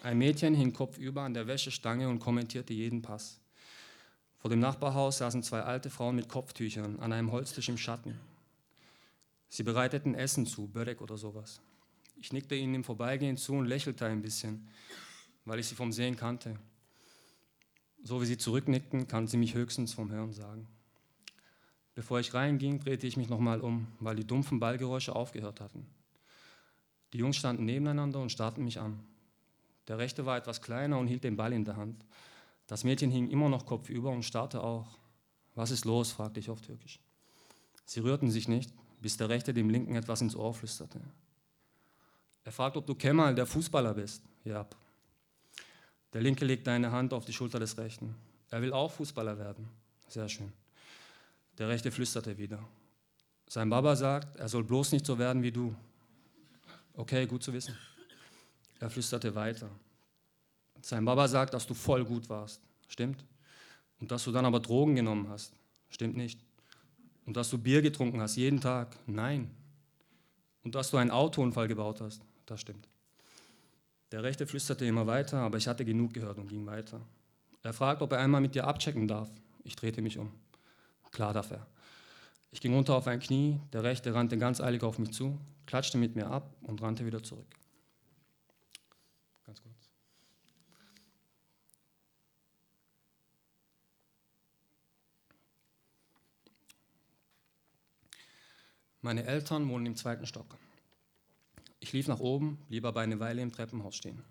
Ein 0.03 0.19
Mädchen 0.19 0.55
hing 0.55 0.73
kopfüber 0.73 1.23
an 1.23 1.35
der 1.35 1.47
Wäschestange 1.47 2.09
und 2.09 2.21
kommentierte 2.21 2.75
jeden 2.75 3.03
Pass. 3.03 3.41
Vor 4.37 4.51
dem 4.51 4.61
Nachbarhaus 4.61 5.19
saßen 5.19 5.43
zwei 5.43 5.63
alte 5.63 5.91
Frauen 5.91 6.17
mit 6.17 6.29
Kopftüchern 6.29 7.01
an 7.01 7.13
einem 7.13 7.33
Holztisch 7.33 7.69
im 7.69 7.79
Schatten. 7.79 8.15
Sie 9.49 9.63
bereiteten 9.63 10.15
Essen 10.15 10.47
zu, 10.47 10.69
Börek 10.69 11.01
oder 11.01 11.17
sowas. 11.17 11.61
Ich 12.17 12.33
nickte 12.33 12.55
ihnen 12.55 12.75
im 12.75 12.85
Vorbeigehen 12.85 13.37
zu 13.37 13.55
und 13.55 13.67
lächelte 13.67 14.07
ein 14.07 14.23
bisschen, 14.23 14.69
weil 15.45 15.59
ich 15.59 15.67
sie 15.67 15.75
vom 15.75 15.93
Sehen 15.93 16.17
kannte. 16.17 16.57
So 18.05 18.21
wie 18.21 18.27
sie 18.27 18.39
zurücknickten, 18.39 19.09
kannten 19.09 19.29
sie 19.29 19.37
mich 19.39 19.55
höchstens 19.55 19.95
vom 19.95 20.11
Hören 20.11 20.33
sagen. 20.33 20.69
Bevor 21.99 22.21
ich 22.21 22.33
reinging, 22.33 22.79
drehte 22.79 23.09
ich 23.09 23.17
mich 23.17 23.29
nochmal 23.29 23.61
um, 23.61 23.89
weil 23.99 24.15
die 24.15 24.25
dumpfen 24.25 24.61
Ballgeräusche 24.61 25.17
aufgehört 25.17 25.61
hatten. 25.61 25.85
Die 27.13 27.19
Jungs 27.19 27.35
standen 27.35 27.65
nebeneinander 27.65 28.21
und 28.21 28.31
starrten 28.31 28.63
mich 28.63 28.79
an. 28.79 29.01
Der 29.89 29.99
rechte 29.99 30.25
war 30.25 30.37
etwas 30.37 30.63
kleiner 30.63 30.97
und 30.97 31.09
hielt 31.09 31.25
den 31.25 31.35
Ball 31.35 31.53
in 31.53 31.65
der 31.65 31.75
Hand. 31.77 32.07
Das 32.69 32.85
Mädchen 32.85 33.11
hing 33.11 33.29
immer 33.31 33.49
noch 33.49 33.67
kopfüber 33.67 34.11
und 34.11 34.23
starrte 34.23 34.63
auch. 34.63 34.97
Was 35.57 35.73
ist 35.73 35.87
los? 35.87 36.13
fragte 36.13 36.39
ich 36.39 36.51
auf 36.51 36.61
Türkisch. 36.61 37.01
Sie 37.85 37.99
rührten 37.99 38.31
sich 38.31 38.47
nicht, 38.47 38.73
bis 39.01 39.17
der 39.17 39.29
Rechte 39.29 39.53
dem 39.53 39.69
Linken 39.69 39.97
etwas 39.97 40.21
ins 40.21 40.37
Ohr 40.37 40.55
flüsterte. 40.55 41.01
Er 42.45 42.53
fragt, 42.53 42.77
ob 42.77 42.87
du 42.87 42.95
Kemal, 42.95 43.35
der 43.35 43.47
Fußballer 43.47 43.95
bist. 43.95 44.23
Ja. 44.45 44.69
Der 46.13 46.21
Linke 46.21 46.45
legte 46.45 46.71
eine 46.71 46.93
Hand 46.93 47.13
auf 47.13 47.25
die 47.25 47.33
Schulter 47.33 47.59
des 47.59 47.77
Rechten. 47.77 48.15
Er 48.51 48.63
will 48.63 48.73
auch 48.73 48.93
Fußballer 48.93 49.37
werden. 49.37 49.69
Sehr 50.07 50.29
schön. 50.29 50.53
Der 51.59 51.69
Rechte 51.69 51.91
flüsterte 51.91 52.39
wieder. 52.39 52.61
Sein 53.49 53.69
Baba 53.69 53.97
sagt, 53.97 54.37
er 54.37 54.49
soll 54.49 54.63
bloß 54.63 54.93
nicht 54.93 55.05
so 55.05 55.19
werden 55.19 55.43
wie 55.43 55.51
du. 55.51 55.75
Okay, 56.95 57.27
gut 57.27 57.43
zu 57.43 57.53
wissen. 57.53 57.77
Er 58.79 58.91
flüsterte 58.91 59.35
weiter. 59.35 59.69
Sein 60.81 61.05
Baba 61.05 61.27
sagt, 61.27 61.55
dass 61.55 61.67
du 61.67 61.75
voll 61.75 62.05
gut 62.05 62.29
warst. 62.29 62.61
Stimmt. 62.87 63.25
Und 64.01 64.13
dass 64.13 64.25
du 64.25 64.33
dann 64.33 64.45
aber 64.45 64.61
Drogen 64.61 64.95
genommen 64.95 65.29
hast. 65.29 65.53
Stimmt 65.91 66.17
nicht. 66.17 66.41
Und 67.27 67.37
dass 67.37 67.51
du 67.51 67.59
Bier 67.59 67.83
getrunken 67.83 68.21
hast, 68.21 68.37
jeden 68.37 68.61
Tag. 68.61 68.97
Nein. 69.07 69.51
Und 70.63 70.75
dass 70.75 70.91
du 70.91 70.97
einen 70.97 71.11
Autounfall 71.11 71.67
gebaut 71.67 72.01
hast. 72.01 72.23
Das 72.47 72.61
stimmt. 72.61 72.89
Der 74.13 74.23
Rechte 74.23 74.47
flüsterte 74.47 74.87
immer 74.87 75.07
weiter, 75.07 75.39
aber 75.39 75.59
ich 75.59 75.67
hatte 75.67 75.85
genug 75.85 76.15
gehört 76.15 76.39
und 76.39 76.49
ging 76.49 76.65
weiter. 76.67 77.01
Er 77.63 77.73
fragt, 77.73 78.01
ob 78.01 78.13
er 78.13 78.21
einmal 78.21 78.41
mit 78.41 78.55
dir 78.55 78.67
abchecken 78.67 79.09
darf. 79.09 79.29
Ich 79.65 79.77
drehte 79.77 80.01
mich 80.01 80.19
um. 80.19 80.33
Klar 81.11 81.33
darf 81.33 81.51
er. 81.51 81.67
Ich 82.51 82.61
ging 82.61 82.75
runter 82.75 82.95
auf 82.95 83.07
ein 83.07 83.21
Knie, 83.21 83.61
der 83.73 83.83
Rechte 83.83 84.15
rannte 84.15 84.39
ganz 84.39 84.61
eilig 84.61 84.83
auf 84.83 84.99
mich 84.99 85.13
zu, 85.13 85.39
klatschte 85.67 85.99
mit 85.99 86.17
mir 86.17 86.29
ab 86.29 86.55
und 86.63 86.81
rannte 86.81 87.05
wieder 87.05 87.23
zurück. 87.23 87.47
Ganz 89.45 89.63
kurz. 89.63 89.91
Meine 99.01 99.25
Eltern 99.25 99.69
wohnen 99.69 99.87
im 99.87 99.97
zweiten 99.97 100.27
Stock. 100.27 100.57
Ich 101.81 101.93
lief 101.93 102.09
nach 102.09 102.19
oben, 102.19 102.59
blieb 102.69 102.85
aber 102.85 103.01
eine 103.01 103.21
Weile 103.21 103.43
im 103.43 103.53
Treppenhaus 103.53 103.95
stehen. 103.95 104.25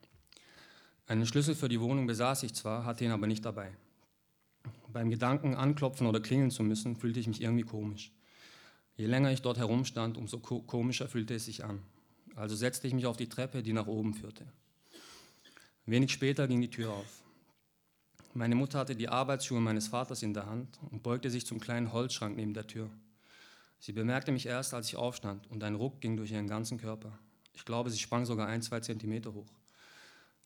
Einen 1.06 1.26
Schlüssel 1.26 1.56
für 1.56 1.70
die 1.70 1.80
Wohnung 1.80 2.06
besaß 2.06 2.44
ich 2.44 2.54
zwar, 2.54 2.84
hatte 2.84 3.06
ihn 3.06 3.12
aber 3.12 3.28
nicht 3.28 3.46
dabei. 3.46 3.72
Beim 4.98 5.12
Gedanken, 5.12 5.54
anklopfen 5.54 6.08
oder 6.08 6.20
klingeln 6.20 6.50
zu 6.50 6.64
müssen, 6.64 6.96
fühlte 6.96 7.20
ich 7.20 7.28
mich 7.28 7.44
irgendwie 7.44 7.64
komisch. 7.64 8.12
Je 8.96 9.06
länger 9.06 9.32
ich 9.32 9.44
dort 9.44 9.60
herumstand, 9.60 10.18
umso 10.18 10.40
komischer 10.40 11.08
fühlte 11.08 11.36
es 11.36 11.46
sich 11.46 11.64
an. 11.64 11.84
Also 12.36 12.56
setzte 12.56 12.88
ich 12.88 12.96
mich 12.96 13.06
auf 13.06 13.16
die 13.16 13.30
Treppe, 13.30 13.62
die 13.62 13.74
nach 13.74 13.86
oben 13.86 14.16
führte. 14.16 14.48
Wenig 15.86 16.12
später 16.12 16.48
ging 16.48 16.62
die 16.62 16.72
Tür 16.72 16.94
auf. 16.94 17.22
Meine 18.34 18.56
Mutter 18.56 18.80
hatte 18.80 18.96
die 18.96 19.08
Arbeitsschuhe 19.08 19.62
meines 19.62 19.88
Vaters 19.88 20.24
in 20.24 20.34
der 20.34 20.48
Hand 20.48 20.80
und 20.90 21.04
beugte 21.04 21.30
sich 21.30 21.46
zum 21.46 21.60
kleinen 21.60 21.94
Holzschrank 21.94 22.36
neben 22.36 22.56
der 22.56 22.66
Tür. 22.66 22.90
Sie 23.78 23.94
bemerkte 23.94 24.32
mich 24.32 24.48
erst, 24.48 24.74
als 24.74 24.88
ich 24.88 24.96
aufstand, 24.96 25.46
und 25.52 25.64
ein 25.64 25.76
Ruck 25.76 26.02
ging 26.02 26.18
durch 26.18 26.32
ihren 26.32 26.48
ganzen 26.48 26.80
Körper. 26.80 27.20
Ich 27.54 27.66
glaube, 27.66 27.92
sie 27.92 28.00
sprang 28.00 28.26
sogar 28.26 28.48
ein, 28.48 28.64
zwei 28.64 28.80
Zentimeter 28.80 29.32
hoch. 29.32 29.54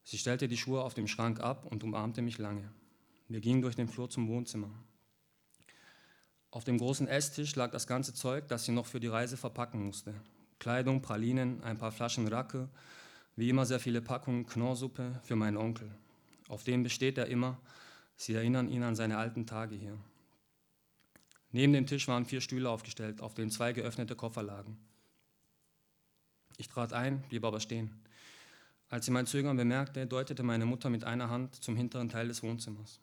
Sie 0.03 0.17
stellte 0.17 0.49
die 0.49 0.57
Schuhe 0.57 0.81
auf 0.81 0.93
dem 0.93 1.07
Schrank 1.07 1.39
ab 1.39 1.65
und 1.65 1.85
umarmte 1.85 2.21
mich 2.21 2.37
lange. 2.37 2.69
Wir 3.31 3.39
gingen 3.39 3.61
durch 3.61 3.77
den 3.77 3.87
Flur 3.87 4.09
zum 4.09 4.27
Wohnzimmer. 4.27 4.69
Auf 6.49 6.65
dem 6.65 6.77
großen 6.77 7.07
Esstisch 7.07 7.55
lag 7.55 7.71
das 7.71 7.87
ganze 7.87 8.13
Zeug, 8.13 8.49
das 8.49 8.65
sie 8.65 8.73
noch 8.73 8.87
für 8.87 8.99
die 8.99 9.07
Reise 9.07 9.37
verpacken 9.37 9.85
musste. 9.85 10.13
Kleidung, 10.59 11.01
Pralinen, 11.01 11.63
ein 11.63 11.77
paar 11.77 11.93
Flaschen 11.93 12.27
Racke, 12.27 12.67
wie 13.37 13.47
immer 13.47 13.65
sehr 13.65 13.79
viele 13.79 14.01
Packungen 14.01 14.45
Knorrsuppe 14.45 15.21
für 15.23 15.37
meinen 15.37 15.55
Onkel. 15.55 15.89
Auf 16.49 16.65
dem 16.65 16.83
besteht 16.83 17.17
er 17.17 17.27
immer. 17.27 17.57
Sie 18.17 18.33
erinnern 18.33 18.67
ihn 18.67 18.83
an 18.83 18.97
seine 18.97 19.17
alten 19.17 19.47
Tage 19.47 19.75
hier. 19.75 19.97
Neben 21.53 21.71
dem 21.71 21.87
Tisch 21.87 22.09
waren 22.09 22.25
vier 22.25 22.41
Stühle 22.41 22.69
aufgestellt, 22.69 23.21
auf 23.21 23.33
denen 23.33 23.49
zwei 23.49 23.71
geöffnete 23.71 24.17
Koffer 24.17 24.43
lagen. 24.43 24.77
Ich 26.57 26.67
trat 26.67 26.91
ein, 26.91 27.21
blieb 27.29 27.45
aber 27.45 27.61
stehen. 27.61 27.91
Als 28.89 29.05
sie 29.05 29.11
mein 29.11 29.25
Zögern 29.25 29.55
bemerkte, 29.55 30.05
deutete 30.05 30.43
meine 30.43 30.65
Mutter 30.65 30.89
mit 30.89 31.05
einer 31.05 31.29
Hand 31.29 31.55
zum 31.55 31.77
hinteren 31.77 32.09
Teil 32.09 32.27
des 32.27 32.43
Wohnzimmers. 32.43 32.99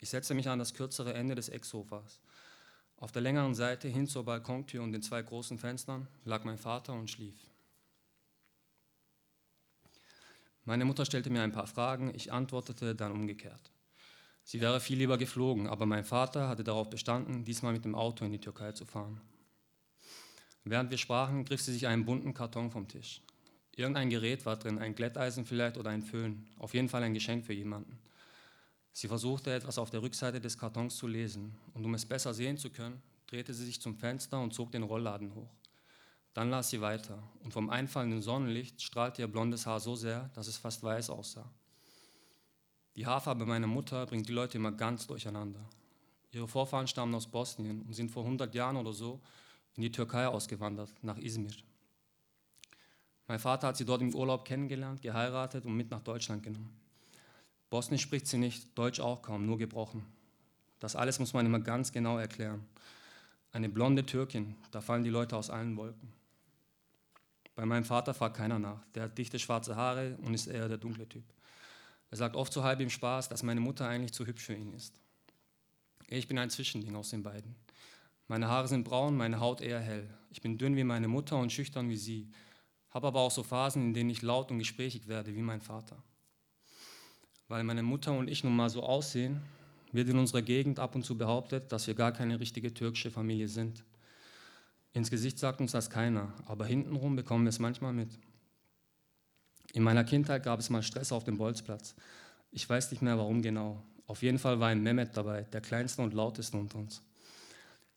Ich 0.00 0.10
setzte 0.10 0.34
mich 0.34 0.48
an 0.48 0.58
das 0.58 0.74
kürzere 0.74 1.14
Ende 1.14 1.34
des 1.34 1.48
Ecksofas. 1.48 2.20
Auf 2.96 3.12
der 3.12 3.22
längeren 3.22 3.54
Seite, 3.54 3.88
hin 3.88 4.06
zur 4.06 4.24
Balkontür 4.24 4.82
und 4.82 4.92
den 4.92 5.02
zwei 5.02 5.22
großen 5.22 5.58
Fenstern, 5.58 6.08
lag 6.24 6.44
mein 6.44 6.58
Vater 6.58 6.92
und 6.92 7.10
schlief. 7.10 7.36
Meine 10.64 10.84
Mutter 10.84 11.04
stellte 11.04 11.30
mir 11.30 11.42
ein 11.42 11.52
paar 11.52 11.66
Fragen, 11.66 12.14
ich 12.14 12.32
antwortete 12.32 12.94
dann 12.94 13.12
umgekehrt. 13.12 13.70
Sie 14.44 14.60
wäre 14.60 14.80
viel 14.80 14.98
lieber 14.98 15.18
geflogen, 15.18 15.66
aber 15.66 15.86
mein 15.86 16.04
Vater 16.04 16.48
hatte 16.48 16.64
darauf 16.64 16.88
bestanden, 16.88 17.44
diesmal 17.44 17.72
mit 17.72 17.84
dem 17.84 17.94
Auto 17.94 18.24
in 18.24 18.32
die 18.32 18.40
Türkei 18.40 18.72
zu 18.72 18.84
fahren. 18.84 19.20
Während 20.64 20.90
wir 20.90 20.98
sprachen, 20.98 21.44
griff 21.44 21.60
sie 21.60 21.72
sich 21.72 21.86
einen 21.86 22.06
bunten 22.06 22.32
Karton 22.32 22.70
vom 22.70 22.88
Tisch. 22.88 23.20
Irgendein 23.76 24.08
Gerät 24.08 24.46
war 24.46 24.56
drin, 24.56 24.78
ein 24.78 24.94
Glätteisen 24.94 25.44
vielleicht 25.44 25.76
oder 25.76 25.90
ein 25.90 26.02
Föhn, 26.02 26.46
auf 26.58 26.74
jeden 26.74 26.88
Fall 26.88 27.02
ein 27.02 27.14
Geschenk 27.14 27.44
für 27.44 27.52
jemanden. 27.52 27.98
Sie 28.94 29.08
versuchte 29.08 29.52
etwas 29.52 29.76
auf 29.76 29.90
der 29.90 30.02
Rückseite 30.02 30.40
des 30.40 30.56
Kartons 30.56 30.96
zu 30.96 31.08
lesen, 31.08 31.52
und 31.74 31.84
um 31.84 31.94
es 31.94 32.06
besser 32.06 32.32
sehen 32.32 32.56
zu 32.56 32.70
können, 32.70 33.02
drehte 33.26 33.52
sie 33.52 33.64
sich 33.66 33.80
zum 33.80 33.96
Fenster 33.96 34.40
und 34.40 34.54
zog 34.54 34.70
den 34.70 34.84
Rollladen 34.84 35.34
hoch. 35.34 35.50
Dann 36.32 36.48
las 36.48 36.70
sie 36.70 36.80
weiter, 36.80 37.20
und 37.42 37.52
vom 37.52 37.70
einfallenden 37.70 38.22
Sonnenlicht 38.22 38.80
strahlte 38.80 39.22
ihr 39.22 39.28
blondes 39.28 39.66
Haar 39.66 39.80
so 39.80 39.96
sehr, 39.96 40.30
dass 40.34 40.46
es 40.46 40.58
fast 40.58 40.84
weiß 40.84 41.10
aussah. 41.10 41.50
Die 42.94 43.04
Haarfarbe 43.04 43.44
meiner 43.44 43.66
Mutter 43.66 44.06
bringt 44.06 44.28
die 44.28 44.32
Leute 44.32 44.58
immer 44.58 44.70
ganz 44.70 45.08
durcheinander. 45.08 45.68
Ihre 46.30 46.46
Vorfahren 46.46 46.86
stammen 46.86 47.16
aus 47.16 47.26
Bosnien 47.26 47.82
und 47.82 47.94
sind 47.94 48.12
vor 48.12 48.22
100 48.22 48.54
Jahren 48.54 48.76
oder 48.76 48.92
so 48.92 49.20
in 49.74 49.82
die 49.82 49.90
Türkei 49.90 50.28
ausgewandert, 50.28 50.92
nach 51.02 51.18
Izmir. 51.18 51.50
Mein 53.26 53.40
Vater 53.40 53.66
hat 53.66 53.76
sie 53.76 53.84
dort 53.84 54.02
im 54.02 54.14
Urlaub 54.14 54.44
kennengelernt, 54.44 55.02
geheiratet 55.02 55.66
und 55.66 55.76
mit 55.76 55.90
nach 55.90 56.02
Deutschland 56.02 56.44
genommen. 56.44 56.83
Bosnisch 57.70 58.02
spricht 58.02 58.26
sie 58.26 58.38
nicht, 58.38 58.76
Deutsch 58.78 59.00
auch 59.00 59.22
kaum, 59.22 59.46
nur 59.46 59.58
gebrochen. 59.58 60.04
Das 60.80 60.96
alles 60.96 61.18
muss 61.18 61.32
man 61.32 61.46
immer 61.46 61.60
ganz 61.60 61.92
genau 61.92 62.18
erklären. 62.18 62.64
Eine 63.52 63.68
blonde 63.68 64.04
Türkin, 64.04 64.54
da 64.70 64.80
fallen 64.80 65.04
die 65.04 65.10
Leute 65.10 65.36
aus 65.36 65.50
allen 65.50 65.76
Wolken. 65.76 66.12
Bei 67.54 67.64
meinem 67.64 67.84
Vater 67.84 68.14
fragt 68.14 68.36
keiner 68.36 68.58
nach. 68.58 68.84
Der 68.94 69.04
hat 69.04 69.16
dichte 69.16 69.38
schwarze 69.38 69.76
Haare 69.76 70.16
und 70.22 70.34
ist 70.34 70.46
eher 70.46 70.68
der 70.68 70.78
dunkle 70.78 71.08
Typ. 71.08 71.24
Er 72.10 72.16
sagt 72.16 72.36
oft 72.36 72.52
so 72.52 72.62
halb 72.62 72.80
im 72.80 72.90
Spaß, 72.90 73.28
dass 73.28 73.42
meine 73.42 73.60
Mutter 73.60 73.88
eigentlich 73.88 74.12
zu 74.12 74.26
hübsch 74.26 74.44
für 74.44 74.54
ihn 74.54 74.72
ist. 74.72 75.00
Ich 76.08 76.28
bin 76.28 76.38
ein 76.38 76.50
Zwischending 76.50 76.94
aus 76.96 77.10
den 77.10 77.22
beiden. 77.22 77.54
Meine 78.28 78.48
Haare 78.48 78.68
sind 78.68 78.84
braun, 78.84 79.16
meine 79.16 79.40
Haut 79.40 79.60
eher 79.60 79.80
hell. 79.80 80.08
Ich 80.30 80.40
bin 80.40 80.58
dünn 80.58 80.76
wie 80.76 80.84
meine 80.84 81.08
Mutter 81.08 81.36
und 81.36 81.52
schüchtern 81.52 81.88
wie 81.88 81.96
sie, 81.96 82.30
habe 82.90 83.08
aber 83.08 83.20
auch 83.20 83.30
so 83.30 83.42
Phasen, 83.42 83.82
in 83.82 83.94
denen 83.94 84.10
ich 84.10 84.22
laut 84.22 84.50
und 84.50 84.58
gesprächig 84.58 85.08
werde 85.08 85.34
wie 85.34 85.42
mein 85.42 85.60
Vater. 85.60 85.96
Weil 87.48 87.64
meine 87.64 87.82
Mutter 87.82 88.12
und 88.12 88.28
ich 88.28 88.44
nun 88.44 88.56
mal 88.56 88.70
so 88.70 88.82
aussehen, 88.82 89.40
wird 89.92 90.08
in 90.08 90.18
unserer 90.18 90.42
Gegend 90.42 90.78
ab 90.78 90.94
und 90.94 91.04
zu 91.04 91.16
behauptet, 91.16 91.70
dass 91.70 91.86
wir 91.86 91.94
gar 91.94 92.12
keine 92.12 92.40
richtige 92.40 92.72
türkische 92.72 93.10
Familie 93.10 93.48
sind. 93.48 93.84
Ins 94.92 95.10
Gesicht 95.10 95.38
sagt 95.38 95.60
uns 95.60 95.72
das 95.72 95.90
keiner, 95.90 96.32
aber 96.46 96.66
hintenrum 96.66 97.16
bekommen 97.16 97.44
wir 97.44 97.50
es 97.50 97.58
manchmal 97.58 97.92
mit. 97.92 98.18
In 99.72 99.82
meiner 99.82 100.04
Kindheit 100.04 100.44
gab 100.44 100.60
es 100.60 100.70
mal 100.70 100.82
Stress 100.82 101.12
auf 101.12 101.24
dem 101.24 101.36
Bolzplatz. 101.36 101.94
Ich 102.52 102.68
weiß 102.68 102.92
nicht 102.92 103.02
mehr 103.02 103.18
warum 103.18 103.42
genau. 103.42 103.82
Auf 104.06 104.22
jeden 104.22 104.38
Fall 104.38 104.60
war 104.60 104.68
ein 104.68 104.82
Mehmet 104.82 105.16
dabei, 105.16 105.42
der 105.42 105.60
kleinste 105.60 106.02
und 106.02 106.14
lauteste 106.14 106.56
unter 106.56 106.78
uns. 106.78 107.02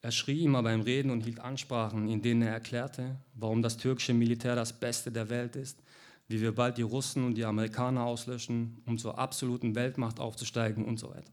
Er 0.02 0.12
schrie 0.12 0.44
immer 0.44 0.64
beim 0.64 0.82
Reden 0.82 1.12
und 1.12 1.22
hielt 1.22 1.40
Ansprachen, 1.40 2.08
in 2.08 2.22
denen 2.22 2.44
er 2.44 2.54
erklärte, 2.54 3.18
warum 3.34 3.62
das 3.62 3.78
türkische 3.78 4.14
Militär 4.14 4.56
das 4.56 4.74
Beste 4.74 5.12
der 5.12 5.30
Welt 5.30 5.56
ist, 5.56 5.80
wie 6.28 6.42
wir 6.42 6.54
bald 6.54 6.78
die 6.78 6.84
Russen 6.84 7.26
und 7.26 7.36
die 7.36 7.46
Amerikaner 7.46 8.04
auslöschen, 8.04 8.82
um 8.86 8.98
zur 8.98 9.18
absoluten 9.18 9.76
Weltmacht 9.76 10.20
aufzusteigen 10.20 10.86
und 10.86 11.00
so 11.00 11.10
weiter. 11.10 11.32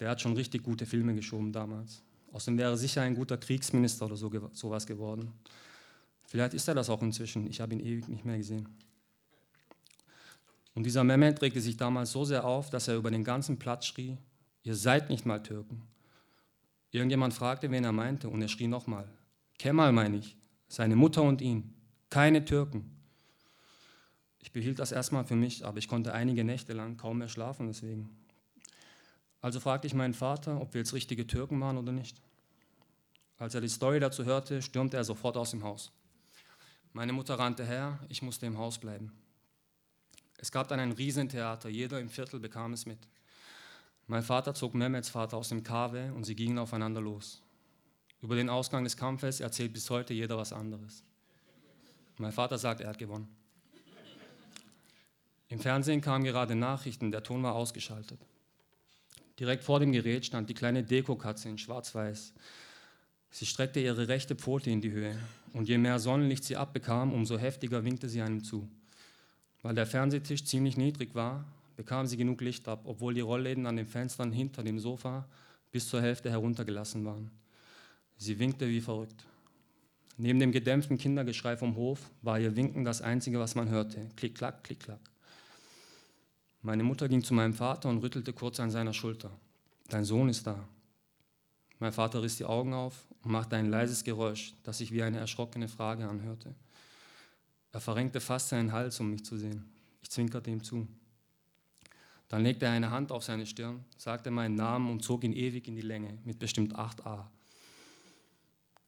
Der 0.00 0.10
hat 0.10 0.20
schon 0.20 0.34
richtig 0.34 0.62
gute 0.62 0.84
Filme 0.84 1.14
geschoben 1.14 1.52
damals. 1.52 2.02
Außerdem 2.32 2.58
wäre 2.58 2.70
er 2.72 2.76
sicher 2.76 3.02
ein 3.02 3.14
guter 3.14 3.38
Kriegsminister 3.38 4.04
oder 4.04 4.16
so, 4.16 4.30
sowas 4.52 4.86
geworden. 4.86 5.32
Vielleicht 6.26 6.54
ist 6.54 6.68
er 6.68 6.74
das 6.74 6.90
auch 6.90 7.02
inzwischen. 7.02 7.46
Ich 7.46 7.60
habe 7.60 7.74
ihn 7.74 7.80
ewig 7.80 8.08
nicht 8.08 8.24
mehr 8.24 8.36
gesehen. 8.36 8.68
Und 10.74 10.84
dieser 10.84 11.04
Mehmet 11.04 11.40
regte 11.40 11.60
sich 11.60 11.78
damals 11.78 12.12
so 12.12 12.26
sehr 12.26 12.44
auf, 12.44 12.68
dass 12.68 12.88
er 12.88 12.96
über 12.96 13.10
den 13.10 13.24
ganzen 13.24 13.58
Platz 13.58 13.86
schrie, 13.86 14.18
ihr 14.62 14.74
seid 14.74 15.08
nicht 15.08 15.24
mal 15.24 15.42
Türken. 15.42 15.82
Irgendjemand 16.90 17.32
fragte, 17.32 17.70
wen 17.70 17.84
er 17.84 17.92
meinte, 17.92 18.28
und 18.28 18.42
er 18.42 18.48
schrie 18.48 18.66
nochmal, 18.68 19.08
Kemal 19.58 19.92
meine 19.92 20.18
ich, 20.18 20.36
seine 20.68 20.96
Mutter 20.96 21.22
und 21.22 21.40
ihn, 21.40 21.74
keine 22.10 22.44
Türken. 22.44 22.95
Ich 24.46 24.52
behielt 24.52 24.78
das 24.78 24.92
erstmal 24.92 25.24
für 25.24 25.34
mich, 25.34 25.66
aber 25.66 25.78
ich 25.78 25.88
konnte 25.88 26.14
einige 26.14 26.44
Nächte 26.44 26.72
lang 26.72 26.96
kaum 26.96 27.18
mehr 27.18 27.28
schlafen 27.28 27.66
deswegen. 27.66 28.16
Also 29.40 29.58
fragte 29.58 29.88
ich 29.88 29.92
meinen 29.92 30.14
Vater, 30.14 30.60
ob 30.60 30.72
wir 30.72 30.82
jetzt 30.82 30.92
richtige 30.92 31.26
Türken 31.26 31.60
waren 31.60 31.76
oder 31.76 31.90
nicht. 31.90 32.22
Als 33.38 33.56
er 33.56 33.60
die 33.60 33.68
Story 33.68 33.98
dazu 33.98 34.24
hörte, 34.24 34.62
stürmte 34.62 34.98
er 34.98 35.02
sofort 35.02 35.36
aus 35.36 35.50
dem 35.50 35.64
Haus. 35.64 35.90
Meine 36.92 37.12
Mutter 37.12 37.36
rannte 37.36 37.66
her, 37.66 37.98
ich 38.08 38.22
musste 38.22 38.46
im 38.46 38.56
Haus 38.56 38.78
bleiben. 38.78 39.10
Es 40.38 40.52
gab 40.52 40.68
dann 40.68 40.78
ein 40.78 40.92
Riesentheater, 40.92 41.68
jeder 41.68 41.98
im 41.98 42.08
Viertel 42.08 42.38
bekam 42.38 42.72
es 42.72 42.86
mit. 42.86 43.00
Mein 44.06 44.22
Vater 44.22 44.54
zog 44.54 44.74
Mehmets 44.74 45.08
Vater 45.08 45.38
aus 45.38 45.48
dem 45.48 45.64
Kave 45.64 46.12
und 46.14 46.22
sie 46.22 46.36
gingen 46.36 46.58
aufeinander 46.58 47.00
los. 47.00 47.42
Über 48.22 48.36
den 48.36 48.48
Ausgang 48.48 48.84
des 48.84 48.96
Kampfes 48.96 49.40
erzählt 49.40 49.72
bis 49.72 49.90
heute 49.90 50.14
jeder 50.14 50.38
was 50.38 50.52
anderes. 50.52 51.02
Mein 52.18 52.30
Vater 52.30 52.58
sagt, 52.58 52.80
er 52.80 52.90
hat 52.90 52.98
gewonnen. 52.98 53.36
Im 55.48 55.60
Fernsehen 55.60 56.00
kamen 56.00 56.24
gerade 56.24 56.54
Nachrichten, 56.54 57.10
der 57.10 57.22
Ton 57.22 57.42
war 57.42 57.54
ausgeschaltet. 57.54 58.18
Direkt 59.38 59.64
vor 59.64 59.80
dem 59.80 59.92
Gerät 59.92 60.26
stand 60.26 60.48
die 60.50 60.54
kleine 60.54 60.82
Dekokatze 60.82 61.48
in 61.48 61.58
Schwarz-Weiß. 61.58 62.32
Sie 63.30 63.46
streckte 63.46 63.80
ihre 63.80 64.08
rechte 64.08 64.34
Pfote 64.34 64.70
in 64.70 64.80
die 64.80 64.90
Höhe 64.90 65.18
und 65.52 65.68
je 65.68 65.78
mehr 65.78 65.98
Sonnenlicht 65.98 66.44
sie 66.44 66.56
abbekam, 66.56 67.12
umso 67.12 67.38
heftiger 67.38 67.84
winkte 67.84 68.08
sie 68.08 68.22
einem 68.22 68.42
zu. 68.42 68.68
Weil 69.62 69.74
der 69.74 69.86
Fernsehtisch 69.86 70.44
ziemlich 70.44 70.76
niedrig 70.76 71.14
war, 71.14 71.44
bekam 71.76 72.06
sie 72.06 72.16
genug 72.16 72.40
Licht 72.40 72.66
ab, 72.66 72.82
obwohl 72.84 73.14
die 73.14 73.20
Rollläden 73.20 73.66
an 73.66 73.76
den 73.76 73.86
Fenstern 73.86 74.32
hinter 74.32 74.62
dem 74.62 74.78
Sofa 74.78 75.28
bis 75.70 75.88
zur 75.88 76.00
Hälfte 76.00 76.30
heruntergelassen 76.30 77.04
waren. 77.04 77.30
Sie 78.16 78.38
winkte 78.38 78.68
wie 78.68 78.80
verrückt. 78.80 79.26
Neben 80.16 80.40
dem 80.40 80.52
gedämpften 80.52 80.96
Kindergeschrei 80.96 81.58
vom 81.58 81.76
Hof 81.76 82.10
war 82.22 82.40
ihr 82.40 82.56
Winken 82.56 82.84
das 82.84 83.02
Einzige, 83.02 83.38
was 83.38 83.54
man 83.54 83.68
hörte. 83.68 84.08
Klick, 84.16 84.34
klack, 84.34 84.64
klick, 84.64 84.80
klack. 84.80 85.00
Meine 86.66 86.82
Mutter 86.82 87.08
ging 87.08 87.22
zu 87.22 87.32
meinem 87.32 87.54
Vater 87.54 87.88
und 87.88 87.98
rüttelte 87.98 88.32
kurz 88.32 88.58
an 88.58 88.72
seiner 88.72 88.92
Schulter. 88.92 89.30
Dein 89.86 90.04
Sohn 90.04 90.28
ist 90.28 90.48
da. 90.48 90.66
Mein 91.78 91.92
Vater 91.92 92.20
riss 92.24 92.38
die 92.38 92.44
Augen 92.44 92.74
auf 92.74 93.06
und 93.22 93.30
machte 93.30 93.54
ein 93.54 93.70
leises 93.70 94.02
Geräusch, 94.02 94.52
das 94.64 94.78
sich 94.78 94.90
wie 94.90 95.04
eine 95.04 95.18
erschrockene 95.18 95.68
Frage 95.68 96.08
anhörte. 96.08 96.56
Er 97.70 97.80
verrenkte 97.80 98.20
fast 98.20 98.48
seinen 98.48 98.72
Hals, 98.72 98.98
um 98.98 99.12
mich 99.12 99.24
zu 99.24 99.36
sehen. 99.36 99.70
Ich 100.02 100.10
zwinkerte 100.10 100.50
ihm 100.50 100.60
zu. 100.60 100.88
Dann 102.26 102.42
legte 102.42 102.66
er 102.66 102.72
eine 102.72 102.90
Hand 102.90 103.12
auf 103.12 103.22
seine 103.22 103.46
Stirn, 103.46 103.84
sagte 103.96 104.32
meinen 104.32 104.56
Namen 104.56 104.90
und 104.90 105.04
zog 105.04 105.22
ihn 105.22 105.34
ewig 105.34 105.68
in 105.68 105.76
die 105.76 105.82
Länge 105.82 106.18
mit 106.24 106.40
bestimmt 106.40 106.74
8a. 106.74 107.26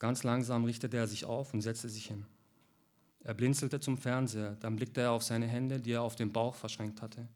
Ganz 0.00 0.24
langsam 0.24 0.64
richtete 0.64 0.96
er 0.96 1.06
sich 1.06 1.26
auf 1.26 1.54
und 1.54 1.60
setzte 1.60 1.88
sich 1.88 2.06
hin. 2.06 2.26
Er 3.22 3.34
blinzelte 3.34 3.78
zum 3.78 3.98
Fernseher, 3.98 4.56
dann 4.58 4.74
blickte 4.74 5.02
er 5.02 5.12
auf 5.12 5.22
seine 5.22 5.46
Hände, 5.46 5.78
die 5.78 5.92
er 5.92 6.02
auf 6.02 6.16
dem 6.16 6.32
Bauch 6.32 6.56
verschränkt 6.56 7.02
hatte. 7.02 7.28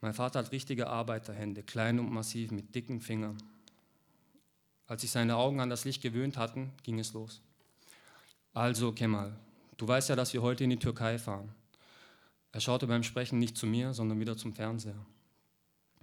Mein 0.00 0.14
Vater 0.14 0.40
hat 0.40 0.52
richtige 0.52 0.88
Arbeiterhände, 0.88 1.62
klein 1.62 1.98
und 1.98 2.12
massiv, 2.12 2.50
mit 2.50 2.74
dicken 2.74 3.00
Fingern. 3.00 3.38
Als 4.86 5.00
sich 5.02 5.10
seine 5.10 5.36
Augen 5.36 5.60
an 5.60 5.70
das 5.70 5.84
Licht 5.84 6.02
gewöhnt 6.02 6.36
hatten, 6.36 6.72
ging 6.82 6.98
es 6.98 7.12
los. 7.12 7.40
Also, 8.52 8.92
Kemal, 8.92 9.36
du 9.76 9.88
weißt 9.88 10.08
ja, 10.08 10.16
dass 10.16 10.32
wir 10.32 10.42
heute 10.42 10.64
in 10.64 10.70
die 10.70 10.78
Türkei 10.78 11.18
fahren. 11.18 11.52
Er 12.52 12.60
schaute 12.60 12.86
beim 12.86 13.02
Sprechen 13.02 13.38
nicht 13.38 13.56
zu 13.56 13.66
mir, 13.66 13.92
sondern 13.92 14.20
wieder 14.20 14.36
zum 14.36 14.54
Fernseher. 14.54 15.04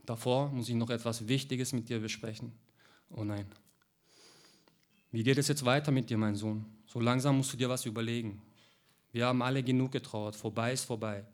Davor 0.06 0.50
muss 0.50 0.70
ich 0.70 0.76
noch 0.76 0.90
etwas 0.90 1.28
Wichtiges 1.28 1.74
mit 1.74 1.90
dir 1.90 2.00
besprechen. 2.00 2.52
Oh 3.10 3.24
nein. 3.24 3.46
Wie 5.12 5.24
geht 5.24 5.38
es 5.38 5.48
jetzt 5.48 5.66
weiter 5.66 5.92
mit 5.92 6.10
dir, 6.10 6.18
mein 6.18 6.36
Sohn? 6.36 6.66
So 6.88 7.00
langsam 7.00 7.38
musst 7.38 7.54
du 7.54 7.58
dir 7.58 7.70
was 7.70 7.86
überlegen. 7.86 8.42
Wir 9.12 9.28
haben 9.28 9.42
alle 9.42 9.64
genug 9.64 9.92
getrauert. 9.92 10.36
Vorbei 10.36 10.74
ist 10.74 10.84
vorbei. 10.84 11.26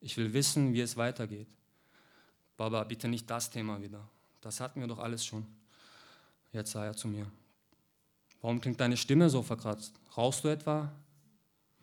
Ich 0.00 0.16
will 0.16 0.32
wissen, 0.32 0.72
wie 0.74 0.80
es 0.80 0.96
weitergeht. 0.96 1.48
Baba, 2.56 2.84
bitte 2.84 3.08
nicht 3.08 3.28
das 3.30 3.50
Thema 3.50 3.80
wieder. 3.82 4.08
Das 4.40 4.60
hatten 4.60 4.80
wir 4.80 4.88
doch 4.88 4.98
alles 4.98 5.24
schon. 5.24 5.46
Jetzt 6.52 6.72
sah 6.72 6.84
er 6.84 6.96
zu 6.96 7.08
mir. 7.08 7.26
Warum 8.40 8.60
klingt 8.60 8.80
deine 8.80 8.96
Stimme 8.96 9.28
so 9.28 9.42
verkratzt? 9.42 9.94
Rauchst 10.16 10.44
du 10.44 10.48
etwa? 10.48 10.92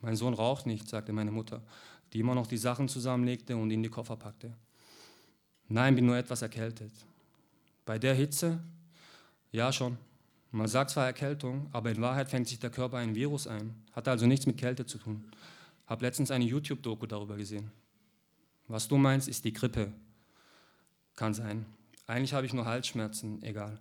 Mein 0.00 0.16
Sohn 0.16 0.34
raucht 0.34 0.66
nicht, 0.66 0.88
sagte 0.88 1.12
meine 1.12 1.30
Mutter, 1.30 1.62
die 2.12 2.20
immer 2.20 2.34
noch 2.34 2.46
die 2.46 2.56
Sachen 2.56 2.88
zusammenlegte 2.88 3.56
und 3.56 3.70
in 3.70 3.82
die 3.82 3.88
Koffer 3.88 4.16
packte. 4.16 4.54
Nein, 5.68 5.94
bin 5.94 6.06
nur 6.06 6.16
etwas 6.16 6.42
erkältet. 6.42 6.92
Bei 7.84 7.98
der 7.98 8.14
Hitze? 8.14 8.58
Ja, 9.52 9.72
schon. 9.72 9.96
Man 10.50 10.68
sagt 10.68 10.90
zwar 10.90 11.06
Erkältung, 11.06 11.68
aber 11.72 11.90
in 11.90 12.00
Wahrheit 12.00 12.28
fängt 12.28 12.48
sich 12.48 12.58
der 12.58 12.70
Körper 12.70 12.98
ein 12.98 13.14
Virus 13.14 13.46
ein. 13.46 13.74
Hat 13.92 14.06
also 14.08 14.26
nichts 14.26 14.46
mit 14.46 14.56
Kälte 14.56 14.86
zu 14.86 14.98
tun. 14.98 15.24
Hab 15.86 16.00
letztens 16.00 16.30
eine 16.30 16.44
YouTube-Doku 16.44 17.06
darüber 17.06 17.36
gesehen. 17.36 17.70
Was 18.68 18.88
du 18.88 18.96
meinst, 18.96 19.28
ist 19.28 19.44
die 19.44 19.52
Grippe. 19.52 19.92
Kann 21.16 21.34
sein. 21.34 21.66
Eigentlich 22.06 22.34
habe 22.34 22.46
ich 22.46 22.52
nur 22.52 22.64
Halsschmerzen, 22.64 23.42
egal. 23.42 23.80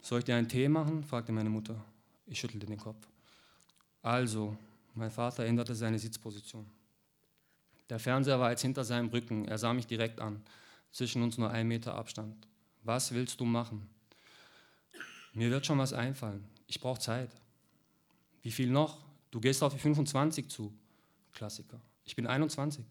Soll 0.00 0.20
ich 0.20 0.24
dir 0.24 0.36
einen 0.36 0.48
Tee 0.48 0.68
machen? 0.68 1.02
fragte 1.04 1.32
meine 1.32 1.50
Mutter. 1.50 1.74
Ich 2.26 2.38
schüttelte 2.38 2.66
den 2.66 2.78
Kopf. 2.78 3.06
Also, 4.02 4.56
mein 4.94 5.10
Vater 5.10 5.44
änderte 5.44 5.74
seine 5.74 5.98
Sitzposition. 5.98 6.66
Der 7.90 7.98
Fernseher 7.98 8.38
war 8.40 8.50
jetzt 8.50 8.62
hinter 8.62 8.84
seinem 8.84 9.08
Rücken. 9.08 9.46
Er 9.46 9.58
sah 9.58 9.72
mich 9.72 9.86
direkt 9.86 10.20
an. 10.20 10.42
Zwischen 10.92 11.22
uns 11.22 11.38
nur 11.38 11.50
ein 11.50 11.66
Meter 11.66 11.94
Abstand. 11.94 12.46
Was 12.82 13.12
willst 13.12 13.40
du 13.40 13.44
machen? 13.44 13.88
Mir 15.32 15.50
wird 15.50 15.66
schon 15.66 15.78
was 15.78 15.92
einfallen. 15.92 16.44
Ich 16.66 16.80
brauche 16.80 17.00
Zeit. 17.00 17.30
Wie 18.42 18.52
viel 18.52 18.70
noch? 18.70 18.98
Du 19.30 19.40
gehst 19.40 19.62
auf 19.62 19.72
die 19.72 19.80
25 19.80 20.48
zu. 20.48 20.72
Klassiker. 21.32 21.80
Ich 22.04 22.14
bin 22.14 22.26
21. 22.26 22.84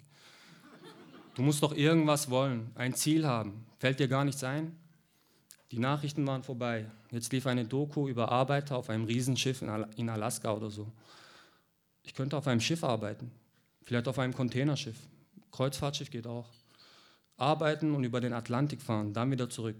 Du 1.35 1.41
musst 1.41 1.63
doch 1.63 1.75
irgendwas 1.75 2.29
wollen, 2.29 2.71
ein 2.75 2.93
Ziel 2.93 3.25
haben. 3.25 3.65
Fällt 3.79 3.99
dir 3.99 4.07
gar 4.07 4.23
nichts 4.23 4.43
ein? 4.43 4.77
Die 5.71 5.79
Nachrichten 5.79 6.27
waren 6.27 6.43
vorbei. 6.43 6.85
Jetzt 7.09 7.33
lief 7.33 7.47
eine 7.47 7.65
Doku 7.65 8.07
über 8.07 8.31
Arbeiter 8.31 8.77
auf 8.77 8.89
einem 8.89 9.05
Riesenschiff 9.05 9.61
in 9.61 10.09
Alaska 10.09 10.53
oder 10.53 10.69
so. 10.69 10.91
Ich 12.03 12.13
könnte 12.13 12.37
auf 12.37 12.47
einem 12.47 12.61
Schiff 12.61 12.83
arbeiten, 12.83 13.31
vielleicht 13.81 14.07
auf 14.07 14.19
einem 14.19 14.35
Containerschiff. 14.35 14.97
Kreuzfahrtschiff 15.51 16.11
geht 16.11 16.27
auch. 16.27 16.49
Arbeiten 17.37 17.95
und 17.95 18.03
über 18.03 18.21
den 18.21 18.33
Atlantik 18.33 18.81
fahren, 18.81 19.13
dann 19.13 19.31
wieder 19.31 19.49
zurück. 19.49 19.77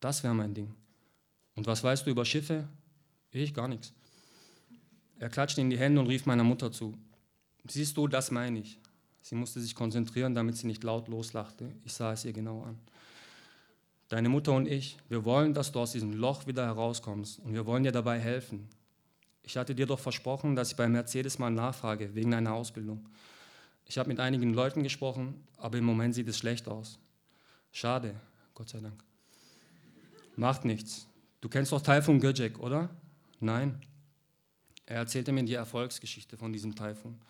Das 0.00 0.22
wäre 0.22 0.34
mein 0.34 0.52
Ding. 0.52 0.74
Und 1.54 1.66
was 1.66 1.82
weißt 1.82 2.06
du 2.06 2.10
über 2.10 2.24
Schiffe? 2.24 2.68
Ich 3.30 3.54
gar 3.54 3.68
nichts. 3.68 3.94
Er 5.18 5.30
klatschte 5.30 5.60
in 5.60 5.70
die 5.70 5.78
Hände 5.78 6.00
und 6.00 6.08
rief 6.08 6.26
meiner 6.26 6.44
Mutter 6.44 6.72
zu. 6.72 6.94
Siehst 7.66 7.96
du, 7.96 8.08
das 8.08 8.30
meine 8.30 8.58
ich. 8.58 8.78
Sie 9.22 9.34
musste 9.34 9.60
sich 9.60 9.74
konzentrieren, 9.74 10.34
damit 10.34 10.56
sie 10.56 10.66
nicht 10.66 10.82
laut 10.82 11.08
loslachte. 11.08 11.70
Ich 11.84 11.92
sah 11.92 12.12
es 12.12 12.24
ihr 12.24 12.32
genau 12.32 12.62
an. 12.62 12.78
Deine 14.08 14.28
Mutter 14.28 14.52
und 14.52 14.66
ich, 14.66 14.98
wir 15.08 15.24
wollen, 15.24 15.54
dass 15.54 15.70
du 15.70 15.80
aus 15.80 15.92
diesem 15.92 16.12
Loch 16.12 16.46
wieder 16.46 16.66
herauskommst 16.66 17.38
und 17.38 17.54
wir 17.54 17.64
wollen 17.66 17.84
dir 17.84 17.92
dabei 17.92 18.18
helfen. 18.18 18.68
Ich 19.42 19.56
hatte 19.56 19.74
dir 19.74 19.86
doch 19.86 20.00
versprochen, 20.00 20.56
dass 20.56 20.70
ich 20.72 20.76
bei 20.76 20.88
Mercedes 20.88 21.38
mal 21.38 21.50
nachfrage 21.50 22.14
wegen 22.14 22.34
einer 22.34 22.54
Ausbildung. 22.54 23.08
Ich 23.86 23.98
habe 23.98 24.08
mit 24.08 24.20
einigen 24.20 24.52
Leuten 24.54 24.82
gesprochen, 24.82 25.44
aber 25.58 25.78
im 25.78 25.84
Moment 25.84 26.14
sieht 26.14 26.28
es 26.28 26.38
schlecht 26.38 26.68
aus. 26.68 26.98
Schade, 27.72 28.14
Gott 28.54 28.68
sei 28.68 28.80
Dank. 28.80 29.02
Macht 30.36 30.64
nichts. 30.64 31.06
Du 31.40 31.48
kennst 31.48 31.72
doch 31.72 31.80
Taifun 31.82 32.20
Göcek, 32.20 32.58
oder? 32.58 32.90
Nein. 33.40 33.80
Er 34.86 34.96
erzählte 34.96 35.32
mir 35.32 35.44
die 35.44 35.54
Erfolgsgeschichte 35.54 36.36
von 36.36 36.52
diesem 36.52 36.74
Taifun. 36.74 37.20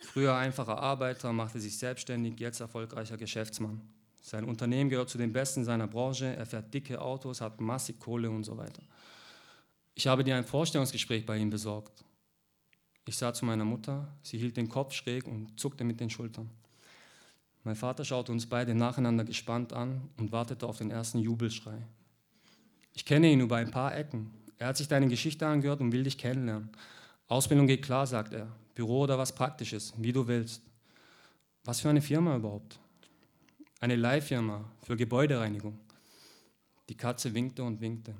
Früher 0.00 0.34
einfacher 0.34 0.78
Arbeiter, 0.78 1.32
machte 1.32 1.60
sich 1.60 1.78
selbstständig, 1.78 2.40
jetzt 2.40 2.60
erfolgreicher 2.60 3.16
Geschäftsmann. 3.16 3.80
Sein 4.22 4.44
Unternehmen 4.44 4.90
gehört 4.90 5.08
zu 5.08 5.18
den 5.18 5.32
besten 5.32 5.64
seiner 5.64 5.86
Branche, 5.86 6.34
er 6.36 6.46
fährt 6.46 6.72
dicke 6.72 7.00
Autos, 7.00 7.40
hat 7.40 7.60
massig 7.60 7.98
Kohle 7.98 8.30
und 8.30 8.44
so 8.44 8.56
weiter. 8.56 8.82
Ich 9.94 10.06
habe 10.06 10.24
dir 10.24 10.36
ein 10.36 10.44
Vorstellungsgespräch 10.44 11.26
bei 11.26 11.36
ihm 11.36 11.50
besorgt. 11.50 12.04
Ich 13.06 13.16
sah 13.16 13.32
zu 13.34 13.44
meiner 13.44 13.64
Mutter, 13.64 14.08
sie 14.22 14.38
hielt 14.38 14.56
den 14.56 14.68
Kopf 14.68 14.94
schräg 14.94 15.26
und 15.26 15.58
zuckte 15.58 15.84
mit 15.84 16.00
den 16.00 16.10
Schultern. 16.10 16.50
Mein 17.64 17.76
Vater 17.76 18.04
schaute 18.04 18.32
uns 18.32 18.46
beide 18.46 18.74
nacheinander 18.74 19.24
gespannt 19.24 19.72
an 19.72 20.08
und 20.16 20.32
wartete 20.32 20.66
auf 20.66 20.78
den 20.78 20.90
ersten 20.90 21.18
Jubelschrei. 21.18 21.82
Ich 22.94 23.04
kenne 23.04 23.30
ihn 23.30 23.40
über 23.40 23.56
ein 23.56 23.70
paar 23.70 23.94
Ecken. 23.94 24.30
Er 24.58 24.68
hat 24.68 24.76
sich 24.76 24.88
deine 24.88 25.08
Geschichte 25.08 25.46
angehört 25.46 25.80
und 25.80 25.92
will 25.92 26.04
dich 26.04 26.18
kennenlernen. 26.18 26.70
Ausbildung 27.28 27.66
geht 27.66 27.82
klar, 27.82 28.06
sagt 28.06 28.32
er. 28.32 28.48
Büro 28.80 29.00
oder 29.00 29.18
was 29.18 29.34
Praktisches, 29.34 29.92
wie 29.98 30.10
du 30.10 30.26
willst. 30.26 30.62
Was 31.64 31.80
für 31.80 31.90
eine 31.90 32.00
Firma 32.00 32.34
überhaupt? 32.34 32.80
Eine 33.78 33.94
Leihfirma 33.94 34.64
für 34.82 34.96
Gebäudereinigung. 34.96 35.78
Die 36.88 36.96
Katze 36.96 37.34
winkte 37.34 37.62
und 37.62 37.82
winkte. 37.82 38.14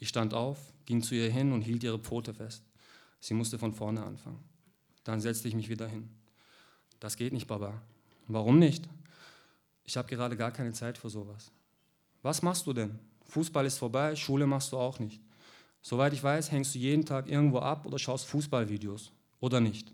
Ich 0.00 0.08
stand 0.08 0.32
auf, 0.32 0.72
ging 0.86 1.02
zu 1.02 1.14
ihr 1.14 1.30
hin 1.30 1.52
und 1.52 1.60
hielt 1.60 1.84
ihre 1.84 1.98
Pfote 1.98 2.32
fest. 2.32 2.64
Sie 3.20 3.34
musste 3.34 3.58
von 3.58 3.74
vorne 3.74 4.02
anfangen. 4.02 4.42
Dann 5.04 5.20
setzte 5.20 5.46
ich 5.46 5.54
mich 5.54 5.68
wieder 5.68 5.88
hin. 5.88 6.08
Das 6.98 7.18
geht 7.18 7.34
nicht, 7.34 7.46
Baba. 7.46 7.82
Warum 8.28 8.58
nicht? 8.58 8.88
Ich 9.82 9.98
habe 9.98 10.08
gerade 10.08 10.38
gar 10.38 10.52
keine 10.52 10.72
Zeit 10.72 10.96
für 10.96 11.10
sowas. 11.10 11.52
Was 12.22 12.40
machst 12.40 12.66
du 12.66 12.72
denn? 12.72 12.98
Fußball 13.26 13.66
ist 13.66 13.76
vorbei, 13.76 14.16
Schule 14.16 14.46
machst 14.46 14.72
du 14.72 14.78
auch 14.78 14.98
nicht. 15.00 15.20
Soweit 15.82 16.14
ich 16.14 16.22
weiß, 16.22 16.50
hängst 16.50 16.74
du 16.74 16.78
jeden 16.78 17.04
Tag 17.04 17.28
irgendwo 17.28 17.58
ab 17.58 17.84
oder 17.84 17.98
schaust 17.98 18.24
Fußballvideos. 18.24 19.12
Oder 19.40 19.60
nicht? 19.60 19.92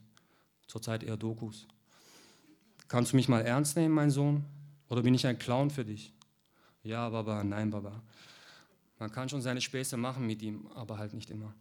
Zurzeit 0.66 1.02
eher 1.02 1.16
Dokus. 1.16 1.66
Kannst 2.88 3.12
du 3.12 3.16
mich 3.16 3.28
mal 3.28 3.42
ernst 3.42 3.76
nehmen, 3.76 3.94
mein 3.94 4.10
Sohn? 4.10 4.44
Oder 4.88 5.02
bin 5.02 5.14
ich 5.14 5.26
ein 5.26 5.38
Clown 5.38 5.70
für 5.70 5.84
dich? 5.84 6.12
Ja, 6.82 7.08
Baba, 7.08 7.44
nein, 7.44 7.70
Baba. 7.70 8.02
Man 8.98 9.10
kann 9.10 9.28
schon 9.28 9.42
seine 9.42 9.60
Späße 9.60 9.96
machen 9.96 10.26
mit 10.26 10.42
ihm, 10.42 10.66
aber 10.74 10.98
halt 10.98 11.14
nicht 11.14 11.30
immer. 11.30 11.54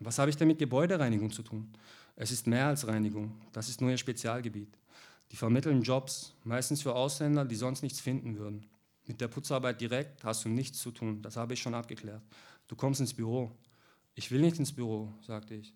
Was 0.00 0.18
habe 0.18 0.30
ich 0.30 0.36
denn 0.36 0.48
mit 0.48 0.58
Gebäudereinigung 0.58 1.30
zu 1.30 1.42
tun? 1.42 1.72
Es 2.16 2.30
ist 2.30 2.46
mehr 2.46 2.66
als 2.66 2.86
Reinigung, 2.86 3.32
das 3.52 3.68
ist 3.68 3.80
nur 3.80 3.90
ihr 3.90 3.98
Spezialgebiet. 3.98 4.76
Die 5.32 5.36
vermitteln 5.36 5.82
Jobs, 5.82 6.32
meistens 6.44 6.82
für 6.82 6.94
Ausländer, 6.94 7.44
die 7.44 7.56
sonst 7.56 7.82
nichts 7.82 8.00
finden 8.00 8.38
würden. 8.38 8.66
Mit 9.06 9.20
der 9.20 9.28
Putzarbeit 9.28 9.80
direkt 9.80 10.24
hast 10.24 10.44
du 10.44 10.48
nichts 10.48 10.78
zu 10.78 10.90
tun, 10.90 11.22
das 11.22 11.36
habe 11.36 11.54
ich 11.54 11.60
schon 11.60 11.74
abgeklärt. 11.74 12.22
Du 12.68 12.76
kommst 12.76 13.00
ins 13.00 13.14
Büro. 13.14 13.52
Ich 14.16 14.30
will 14.30 14.40
nicht 14.40 14.58
ins 14.58 14.72
Büro, 14.72 15.12
sagte 15.20 15.54
ich. 15.54 15.74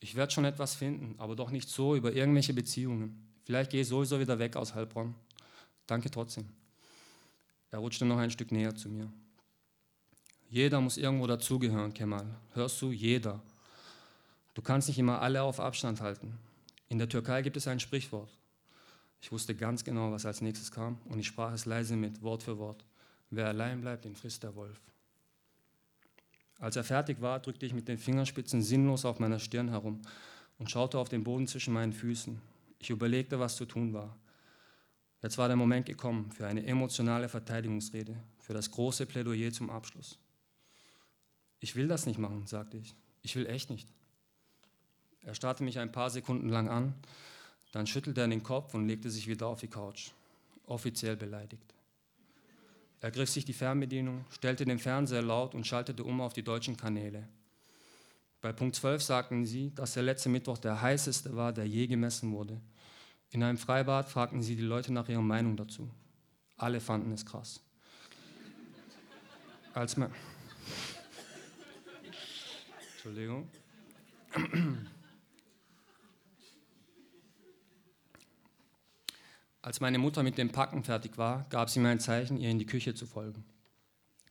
Ich 0.00 0.14
werde 0.14 0.32
schon 0.32 0.46
etwas 0.46 0.74
finden, 0.74 1.14
aber 1.18 1.36
doch 1.36 1.50
nicht 1.50 1.68
so 1.68 1.94
über 1.94 2.12
irgendwelche 2.12 2.54
Beziehungen. 2.54 3.28
Vielleicht 3.44 3.70
gehe 3.70 3.82
ich 3.82 3.88
sowieso 3.88 4.18
wieder 4.18 4.38
weg 4.38 4.56
aus 4.56 4.74
Heilbronn. 4.74 5.14
Danke 5.86 6.10
trotzdem. 6.10 6.46
Er 7.70 7.78
rutschte 7.78 8.06
noch 8.06 8.16
ein 8.16 8.30
Stück 8.30 8.50
näher 8.50 8.74
zu 8.74 8.88
mir. 8.88 9.12
Jeder 10.48 10.80
muss 10.80 10.96
irgendwo 10.96 11.26
dazugehören, 11.26 11.92
Kemal. 11.92 12.26
Hörst 12.54 12.80
du? 12.80 12.92
Jeder. 12.92 13.42
Du 14.54 14.62
kannst 14.62 14.88
nicht 14.88 14.98
immer 14.98 15.20
alle 15.20 15.42
auf 15.42 15.60
Abstand 15.60 16.00
halten. 16.00 16.38
In 16.88 16.98
der 16.98 17.10
Türkei 17.10 17.42
gibt 17.42 17.58
es 17.58 17.68
ein 17.68 17.78
Sprichwort. 17.78 18.30
Ich 19.20 19.32
wusste 19.32 19.54
ganz 19.54 19.84
genau, 19.84 20.12
was 20.12 20.24
als 20.24 20.40
nächstes 20.40 20.70
kam, 20.70 20.98
und 21.04 21.18
ich 21.18 21.26
sprach 21.26 21.52
es 21.52 21.66
leise 21.66 21.96
mit, 21.96 22.22
Wort 22.22 22.42
für 22.42 22.56
Wort. 22.58 22.86
Wer 23.28 23.48
allein 23.48 23.82
bleibt, 23.82 24.06
den 24.06 24.16
frisst 24.16 24.44
der 24.44 24.54
Wolf. 24.54 24.80
Als 26.58 26.76
er 26.76 26.84
fertig 26.84 27.20
war, 27.20 27.40
drückte 27.40 27.66
ich 27.66 27.74
mit 27.74 27.88
den 27.88 27.98
Fingerspitzen 27.98 28.62
sinnlos 28.62 29.04
auf 29.04 29.18
meiner 29.18 29.38
Stirn 29.38 29.68
herum 29.68 30.00
und 30.58 30.70
schaute 30.70 30.98
auf 30.98 31.08
den 31.08 31.24
Boden 31.24 31.46
zwischen 31.46 31.74
meinen 31.74 31.92
Füßen. 31.92 32.40
Ich 32.78 32.90
überlegte, 32.90 33.38
was 33.38 33.56
zu 33.56 33.66
tun 33.66 33.92
war. 33.92 34.16
Jetzt 35.22 35.38
war 35.38 35.48
der 35.48 35.56
Moment 35.56 35.86
gekommen 35.86 36.30
für 36.32 36.46
eine 36.46 36.64
emotionale 36.66 37.28
Verteidigungsrede, 37.28 38.16
für 38.38 38.54
das 38.54 38.70
große 38.70 39.06
Plädoyer 39.06 39.52
zum 39.52 39.70
Abschluss. 39.70 40.18
Ich 41.60 41.74
will 41.74 41.88
das 41.88 42.06
nicht 42.06 42.18
machen, 42.18 42.46
sagte 42.46 42.76
ich. 42.76 42.94
Ich 43.22 43.34
will 43.36 43.46
echt 43.46 43.70
nicht. 43.70 43.88
Er 45.22 45.34
starrte 45.34 45.64
mich 45.64 45.78
ein 45.78 45.90
paar 45.90 46.10
Sekunden 46.10 46.48
lang 46.48 46.68
an, 46.68 46.94
dann 47.72 47.86
schüttelte 47.86 48.20
er 48.20 48.28
den 48.28 48.42
Kopf 48.42 48.74
und 48.74 48.86
legte 48.86 49.10
sich 49.10 49.26
wieder 49.26 49.48
auf 49.48 49.60
die 49.60 49.68
Couch, 49.68 50.12
offiziell 50.66 51.16
beleidigt. 51.16 51.75
Er 53.06 53.12
griff 53.12 53.30
sich 53.30 53.44
die 53.44 53.52
Fernbedienung, 53.52 54.24
stellte 54.30 54.64
den 54.64 54.80
Fernseher 54.80 55.22
laut 55.22 55.54
und 55.54 55.64
schaltete 55.64 56.02
um 56.02 56.20
auf 56.20 56.32
die 56.32 56.42
deutschen 56.42 56.76
Kanäle. 56.76 57.28
Bei 58.40 58.52
Punkt 58.52 58.74
12 58.74 59.00
sagten 59.00 59.46
sie, 59.46 59.72
dass 59.76 59.94
der 59.94 60.02
letzte 60.02 60.28
Mittwoch 60.28 60.58
der 60.58 60.82
heißeste 60.82 61.36
war, 61.36 61.52
der 61.52 61.68
je 61.68 61.86
gemessen 61.86 62.32
wurde. 62.32 62.60
In 63.30 63.44
einem 63.44 63.58
Freibad 63.58 64.08
fragten 64.08 64.42
sie 64.42 64.56
die 64.56 64.62
Leute 64.62 64.92
nach 64.92 65.08
ihrer 65.08 65.22
Meinung 65.22 65.56
dazu. 65.56 65.88
Alle 66.56 66.80
fanden 66.80 67.12
es 67.12 67.24
krass. 67.24 67.60
Als 69.72 69.96
man 69.96 70.10
Entschuldigung. 72.96 73.48
Als 79.66 79.80
meine 79.80 79.98
Mutter 79.98 80.22
mit 80.22 80.38
dem 80.38 80.50
Packen 80.50 80.84
fertig 80.84 81.18
war, 81.18 81.44
gab 81.50 81.70
sie 81.70 81.80
mir 81.80 81.88
ein 81.88 81.98
Zeichen, 81.98 82.38
ihr 82.38 82.50
in 82.50 82.60
die 82.60 82.66
Küche 82.66 82.94
zu 82.94 83.04
folgen. 83.04 83.44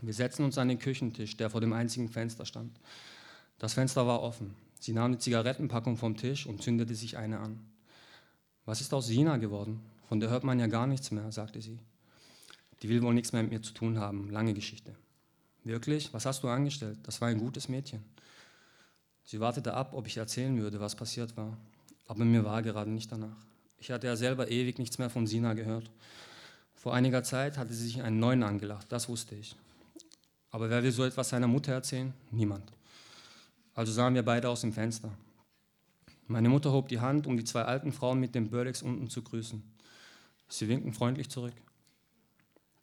Wir 0.02 0.14
setzten 0.14 0.46
uns 0.46 0.58
an 0.58 0.70
den 0.70 0.80
Küchentisch, 0.80 1.36
der 1.36 1.50
vor 1.50 1.60
dem 1.60 1.74
einzigen 1.74 2.08
Fenster 2.08 2.46
stand. 2.46 2.80
Das 3.60 3.74
Fenster 3.74 4.08
war 4.08 4.22
offen. 4.22 4.56
Sie 4.80 4.94
nahm 4.94 5.12
die 5.12 5.18
Zigarettenpackung 5.18 5.98
vom 5.98 6.16
Tisch 6.16 6.46
und 6.46 6.64
zündete 6.64 6.96
sich 6.96 7.18
eine 7.18 7.40
an. 7.40 7.60
Was 8.64 8.80
ist 8.80 8.94
aus 8.94 9.08
Sina 9.08 9.36
geworden? 9.36 9.82
Von 10.08 10.22
der 10.22 10.30
hört 10.30 10.46
man 10.46 10.58
ja 10.58 10.68
gar 10.68 10.88
nichts 10.88 11.12
mehr, 11.12 11.30
sagte 11.34 11.62
sie. 11.62 11.80
Die 12.82 12.88
will 12.88 13.02
wohl 13.02 13.14
nichts 13.14 13.34
mehr 13.34 13.44
mit 13.44 13.52
mir 13.52 13.62
zu 13.62 13.74
tun 13.74 14.00
haben. 14.00 14.30
Lange 14.30 14.54
Geschichte. 14.54 14.96
Wirklich? 15.66 16.14
Was 16.14 16.26
hast 16.26 16.44
du 16.44 16.48
angestellt? 16.48 17.00
Das 17.04 17.20
war 17.20 17.28
ein 17.28 17.40
gutes 17.40 17.68
Mädchen. 17.68 18.06
Sie 19.26 19.42
wartete 19.42 19.74
ab, 19.74 19.96
ob 19.96 20.08
ich 20.08 20.16
erzählen 20.16 20.58
würde, 20.58 20.80
was 20.80 20.96
passiert 20.96 21.36
war. 21.36 21.58
Aber 22.08 22.24
mir 22.24 22.46
war 22.46 22.62
gerade 22.62 22.90
nicht 22.90 23.12
danach. 23.12 23.36
Ich 23.86 23.92
hatte 23.92 24.08
ja 24.08 24.16
selber 24.16 24.50
ewig 24.50 24.80
nichts 24.80 24.98
mehr 24.98 25.12
von 25.12 25.28
Sina 25.28 25.54
gehört. 25.54 25.92
Vor 26.74 26.96
einiger 26.96 27.22
Zeit 27.22 27.56
hatte 27.56 27.72
sie 27.72 27.86
sich 27.86 28.02
einen 28.02 28.20
neuen 28.20 28.42
angelacht, 28.42 28.92
das 28.92 29.08
wusste 29.08 29.36
ich. 29.36 29.56
Aber 30.50 30.72
wer 30.72 30.82
will 30.82 30.92
so 30.92 31.04
etwas 31.04 31.30
seiner 31.30 31.46
Mutter 31.46 31.74
erzählen? 31.74 32.12
Niemand. 32.32 32.72
Also 33.76 33.92
sahen 33.92 34.16
wir 34.16 34.24
beide 34.24 34.50
aus 34.50 34.62
dem 34.62 34.74
Fenster. 34.74 35.12
Meine 36.26 36.50
Mutter 36.50 36.72
hob 36.72 36.90
die 36.90 37.00
Hand, 37.00 37.28
um 37.28 37.38
die 37.38 37.44
zwei 37.44 37.62
alten 37.62 37.92
Frauen 37.92 38.20
mit 38.20 38.34
dem 38.34 38.50
Burlex 38.50 38.82
unten 38.82 39.08
zu 39.08 39.22
grüßen. 39.22 39.62
Sie 40.50 40.68
winkten 40.68 40.92
freundlich 40.92 41.30
zurück. 41.30 41.54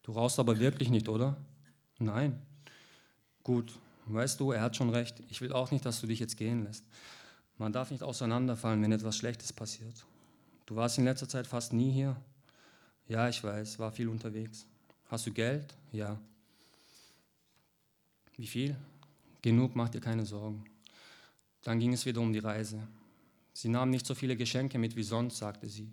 Du 0.04 0.12
rauchst 0.12 0.38
aber 0.38 0.60
wirklich 0.60 0.88
nicht, 0.88 1.08
oder? 1.08 1.36
Nein. 1.98 2.40
Gut, 3.42 3.72
weißt 4.06 4.38
du, 4.38 4.52
er 4.52 4.62
hat 4.62 4.76
schon 4.76 4.90
recht. 4.90 5.20
Ich 5.30 5.40
will 5.40 5.52
auch 5.52 5.72
nicht, 5.72 5.84
dass 5.84 6.00
du 6.00 6.06
dich 6.06 6.20
jetzt 6.20 6.36
gehen 6.36 6.62
lässt. 6.62 6.84
Man 7.58 7.72
darf 7.72 7.90
nicht 7.90 8.04
auseinanderfallen, 8.04 8.80
wenn 8.80 8.92
etwas 8.92 9.16
Schlechtes 9.16 9.52
passiert. 9.52 10.06
Du 10.72 10.76
warst 10.76 10.96
in 10.96 11.04
letzter 11.04 11.28
Zeit 11.28 11.46
fast 11.46 11.74
nie 11.74 11.92
hier. 11.92 12.16
Ja, 13.06 13.28
ich 13.28 13.44
weiß, 13.44 13.78
war 13.78 13.92
viel 13.92 14.08
unterwegs. 14.08 14.66
Hast 15.10 15.26
du 15.26 15.30
Geld? 15.30 15.74
Ja. 15.92 16.18
Wie 18.38 18.46
viel? 18.46 18.74
Genug, 19.42 19.76
mach 19.76 19.90
dir 19.90 20.00
keine 20.00 20.24
Sorgen. 20.24 20.64
Dann 21.62 21.78
ging 21.78 21.92
es 21.92 22.06
wieder 22.06 22.22
um 22.22 22.32
die 22.32 22.38
Reise. 22.38 22.88
Sie 23.52 23.68
nahm 23.68 23.90
nicht 23.90 24.06
so 24.06 24.14
viele 24.14 24.34
Geschenke 24.34 24.78
mit 24.78 24.96
wie 24.96 25.02
sonst, 25.02 25.36
sagte 25.36 25.68
sie. 25.68 25.92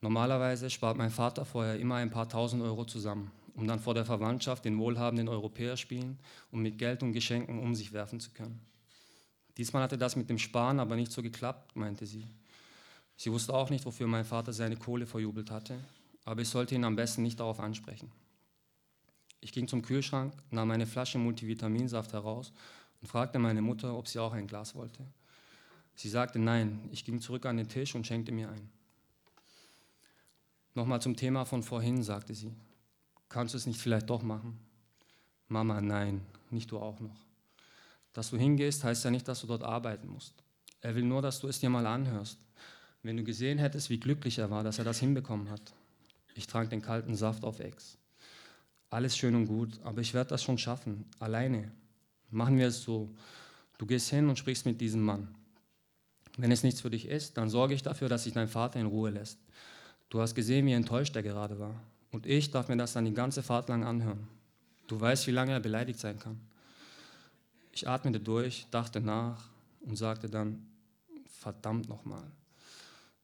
Normalerweise 0.00 0.68
spart 0.68 0.96
mein 0.96 1.10
Vater 1.10 1.44
vorher 1.44 1.78
immer 1.78 1.94
ein 1.94 2.10
paar 2.10 2.28
tausend 2.28 2.60
Euro 2.64 2.84
zusammen, 2.84 3.30
um 3.54 3.68
dann 3.68 3.78
vor 3.78 3.94
der 3.94 4.04
Verwandtschaft 4.04 4.64
den 4.64 4.80
wohlhabenden 4.80 5.28
Europäer 5.28 5.76
spielen 5.76 6.18
und 6.50 6.60
mit 6.60 6.76
Geld 6.76 7.04
und 7.04 7.12
Geschenken 7.12 7.60
um 7.60 7.76
sich 7.76 7.92
werfen 7.92 8.18
zu 8.18 8.32
können. 8.32 8.66
Diesmal 9.58 9.84
hatte 9.84 9.96
das 9.96 10.16
mit 10.16 10.28
dem 10.28 10.38
Sparen 10.38 10.80
aber 10.80 10.96
nicht 10.96 11.12
so 11.12 11.22
geklappt, 11.22 11.76
meinte 11.76 12.04
sie. 12.04 12.26
Sie 13.16 13.30
wusste 13.32 13.54
auch 13.54 13.70
nicht, 13.70 13.84
wofür 13.84 14.06
mein 14.06 14.24
Vater 14.24 14.52
seine 14.52 14.76
Kohle 14.76 15.06
verjubelt 15.06 15.50
hatte, 15.50 15.78
aber 16.24 16.42
ich 16.42 16.48
sollte 16.48 16.74
ihn 16.74 16.84
am 16.84 16.96
besten 16.96 17.22
nicht 17.22 17.40
darauf 17.40 17.60
ansprechen. 17.60 18.10
Ich 19.40 19.52
ging 19.52 19.66
zum 19.66 19.82
Kühlschrank, 19.82 20.32
nahm 20.50 20.70
eine 20.70 20.86
Flasche 20.86 21.18
Multivitaminsaft 21.18 22.12
heraus 22.12 22.52
und 23.00 23.08
fragte 23.08 23.38
meine 23.38 23.60
Mutter, 23.60 23.96
ob 23.96 24.06
sie 24.06 24.20
auch 24.20 24.32
ein 24.32 24.46
Glas 24.46 24.74
wollte. 24.74 25.04
Sie 25.94 26.08
sagte 26.08 26.38
nein. 26.38 26.88
Ich 26.92 27.04
ging 27.04 27.20
zurück 27.20 27.46
an 27.46 27.56
den 27.56 27.68
Tisch 27.68 27.94
und 27.94 28.06
schenkte 28.06 28.32
mir 28.32 28.48
ein. 28.48 28.70
Nochmal 30.74 31.02
zum 31.02 31.16
Thema 31.16 31.44
von 31.44 31.62
vorhin, 31.62 32.02
sagte 32.02 32.34
sie. 32.34 32.54
Kannst 33.28 33.54
du 33.54 33.58
es 33.58 33.66
nicht 33.66 33.80
vielleicht 33.80 34.08
doch 34.08 34.22
machen? 34.22 34.58
Mama, 35.48 35.80
nein, 35.80 36.24
nicht 36.50 36.70
du 36.70 36.78
auch 36.78 36.98
noch. 37.00 37.26
Dass 38.12 38.30
du 38.30 38.38
hingehst, 38.38 38.84
heißt 38.84 39.04
ja 39.04 39.10
nicht, 39.10 39.28
dass 39.28 39.40
du 39.40 39.46
dort 39.46 39.62
arbeiten 39.62 40.08
musst. 40.08 40.34
Er 40.80 40.94
will 40.94 41.04
nur, 41.04 41.20
dass 41.20 41.40
du 41.40 41.48
es 41.48 41.60
dir 41.60 41.68
mal 41.68 41.86
anhörst. 41.86 42.38
Wenn 43.02 43.16
du 43.16 43.24
gesehen 43.24 43.58
hättest, 43.58 43.90
wie 43.90 43.98
glücklich 43.98 44.38
er 44.38 44.50
war, 44.50 44.62
dass 44.62 44.78
er 44.78 44.84
das 44.84 45.00
hinbekommen 45.00 45.50
hat. 45.50 45.74
Ich 46.34 46.46
trank 46.46 46.70
den 46.70 46.82
kalten 46.82 47.14
Saft 47.16 47.44
auf 47.44 47.60
Ex. 47.60 47.98
Alles 48.90 49.16
schön 49.16 49.34
und 49.34 49.46
gut, 49.46 49.80
aber 49.82 50.00
ich 50.00 50.14
werde 50.14 50.30
das 50.30 50.42
schon 50.42 50.58
schaffen, 50.58 51.04
alleine. 51.18 51.72
Machen 52.30 52.58
wir 52.58 52.68
es 52.68 52.82
so. 52.82 53.10
Du 53.78 53.86
gehst 53.86 54.10
hin 54.10 54.28
und 54.28 54.38
sprichst 54.38 54.66
mit 54.66 54.80
diesem 54.80 55.02
Mann. 55.02 55.34
Wenn 56.38 56.52
es 56.52 56.62
nichts 56.62 56.80
für 56.80 56.90
dich 56.90 57.06
ist, 57.08 57.36
dann 57.36 57.50
sorge 57.50 57.74
ich 57.74 57.82
dafür, 57.82 58.08
dass 58.08 58.24
sich 58.24 58.32
dein 58.32 58.48
Vater 58.48 58.80
in 58.80 58.86
Ruhe 58.86 59.10
lässt. 59.10 59.38
Du 60.08 60.20
hast 60.20 60.34
gesehen, 60.34 60.66
wie 60.66 60.72
enttäuscht 60.72 61.16
er 61.16 61.22
gerade 61.22 61.58
war. 61.58 61.74
Und 62.10 62.26
ich 62.26 62.50
darf 62.50 62.68
mir 62.68 62.76
das 62.76 62.92
dann 62.92 63.04
die 63.04 63.14
ganze 63.14 63.42
Fahrt 63.42 63.68
lang 63.68 63.84
anhören. 63.84 64.28
Du 64.86 65.00
weißt, 65.00 65.26
wie 65.26 65.32
lange 65.32 65.52
er 65.52 65.60
beleidigt 65.60 65.98
sein 65.98 66.18
kann. 66.18 66.38
Ich 67.72 67.88
atmete 67.88 68.20
durch, 68.20 68.66
dachte 68.70 69.00
nach 69.00 69.48
und 69.80 69.96
sagte 69.96 70.28
dann, 70.28 70.66
verdammt 71.24 71.88
nochmal. 71.88 72.30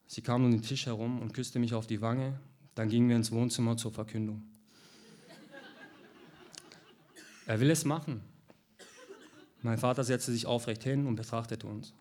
Sie 0.08 0.22
kam 0.22 0.44
um 0.44 0.50
den 0.50 0.62
Tisch 0.62 0.86
herum 0.86 1.20
und 1.20 1.34
küsste 1.34 1.58
mich 1.58 1.74
auf 1.74 1.86
die 1.86 2.00
Wange. 2.00 2.40
Dann 2.74 2.88
gingen 2.88 3.10
wir 3.10 3.16
ins 3.16 3.30
Wohnzimmer 3.30 3.76
zur 3.76 3.92
Verkündung. 3.92 4.42
Er 7.46 7.60
will 7.60 7.70
es 7.70 7.84
machen. 7.84 8.22
Mein 9.62 9.76
Vater 9.78 10.04
setzte 10.04 10.32
sich 10.32 10.46
aufrecht 10.46 10.82
hin 10.82 11.06
und 11.06 11.16
betrachtete 11.16 11.66
uns. 11.66 11.92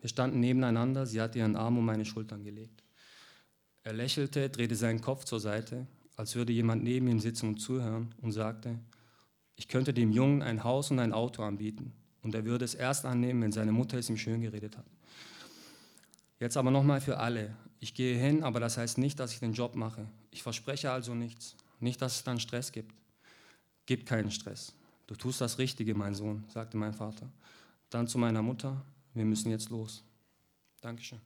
Wir 0.00 0.08
standen 0.08 0.38
nebeneinander, 0.38 1.06
sie 1.06 1.20
hatte 1.20 1.38
ihren 1.38 1.56
Arm 1.56 1.76
um 1.76 1.84
meine 1.84 2.04
Schultern 2.04 2.44
gelegt. 2.44 2.84
Er 3.82 3.94
lächelte, 3.94 4.48
drehte 4.48 4.76
seinen 4.76 5.00
Kopf 5.00 5.24
zur 5.24 5.40
Seite, 5.40 5.88
als 6.14 6.36
würde 6.36 6.52
jemand 6.52 6.84
neben 6.84 7.08
ihm 7.08 7.18
sitzen 7.18 7.48
und 7.48 7.58
zuhören, 7.58 8.14
und 8.20 8.30
sagte, 8.32 8.78
ich 9.56 9.66
könnte 9.66 9.92
dem 9.92 10.12
Jungen 10.12 10.42
ein 10.42 10.62
Haus 10.62 10.92
und 10.92 11.00
ein 11.00 11.12
Auto 11.12 11.42
anbieten, 11.42 11.92
und 12.22 12.34
er 12.34 12.44
würde 12.44 12.64
es 12.64 12.74
erst 12.74 13.06
annehmen, 13.06 13.42
wenn 13.42 13.52
seine 13.52 13.72
Mutter 13.72 13.98
es 13.98 14.08
ihm 14.08 14.16
schön 14.16 14.40
geredet 14.40 14.76
hat. 14.76 14.86
Jetzt 16.40 16.56
aber 16.56 16.70
nochmal 16.70 17.00
für 17.00 17.18
alle. 17.18 17.56
Ich 17.80 17.94
gehe 17.94 18.16
hin, 18.16 18.42
aber 18.42 18.60
das 18.60 18.76
heißt 18.76 18.98
nicht, 18.98 19.18
dass 19.18 19.32
ich 19.32 19.40
den 19.40 19.52
Job 19.52 19.74
mache. 19.74 20.06
Ich 20.30 20.42
verspreche 20.42 20.90
also 20.90 21.14
nichts. 21.14 21.56
Nicht, 21.80 22.02
dass 22.02 22.16
es 22.16 22.24
dann 22.24 22.40
Stress 22.40 22.72
gibt. 22.72 22.94
Gib 23.86 24.06
keinen 24.06 24.30
Stress. 24.30 24.74
Du 25.06 25.14
tust 25.14 25.40
das 25.40 25.58
Richtige, 25.58 25.94
mein 25.94 26.14
Sohn, 26.14 26.44
sagte 26.48 26.76
mein 26.76 26.92
Vater. 26.92 27.30
Dann 27.90 28.06
zu 28.06 28.18
meiner 28.18 28.42
Mutter, 28.42 28.84
wir 29.14 29.24
müssen 29.24 29.50
jetzt 29.50 29.70
los. 29.70 30.04
Dankeschön. 30.80 31.20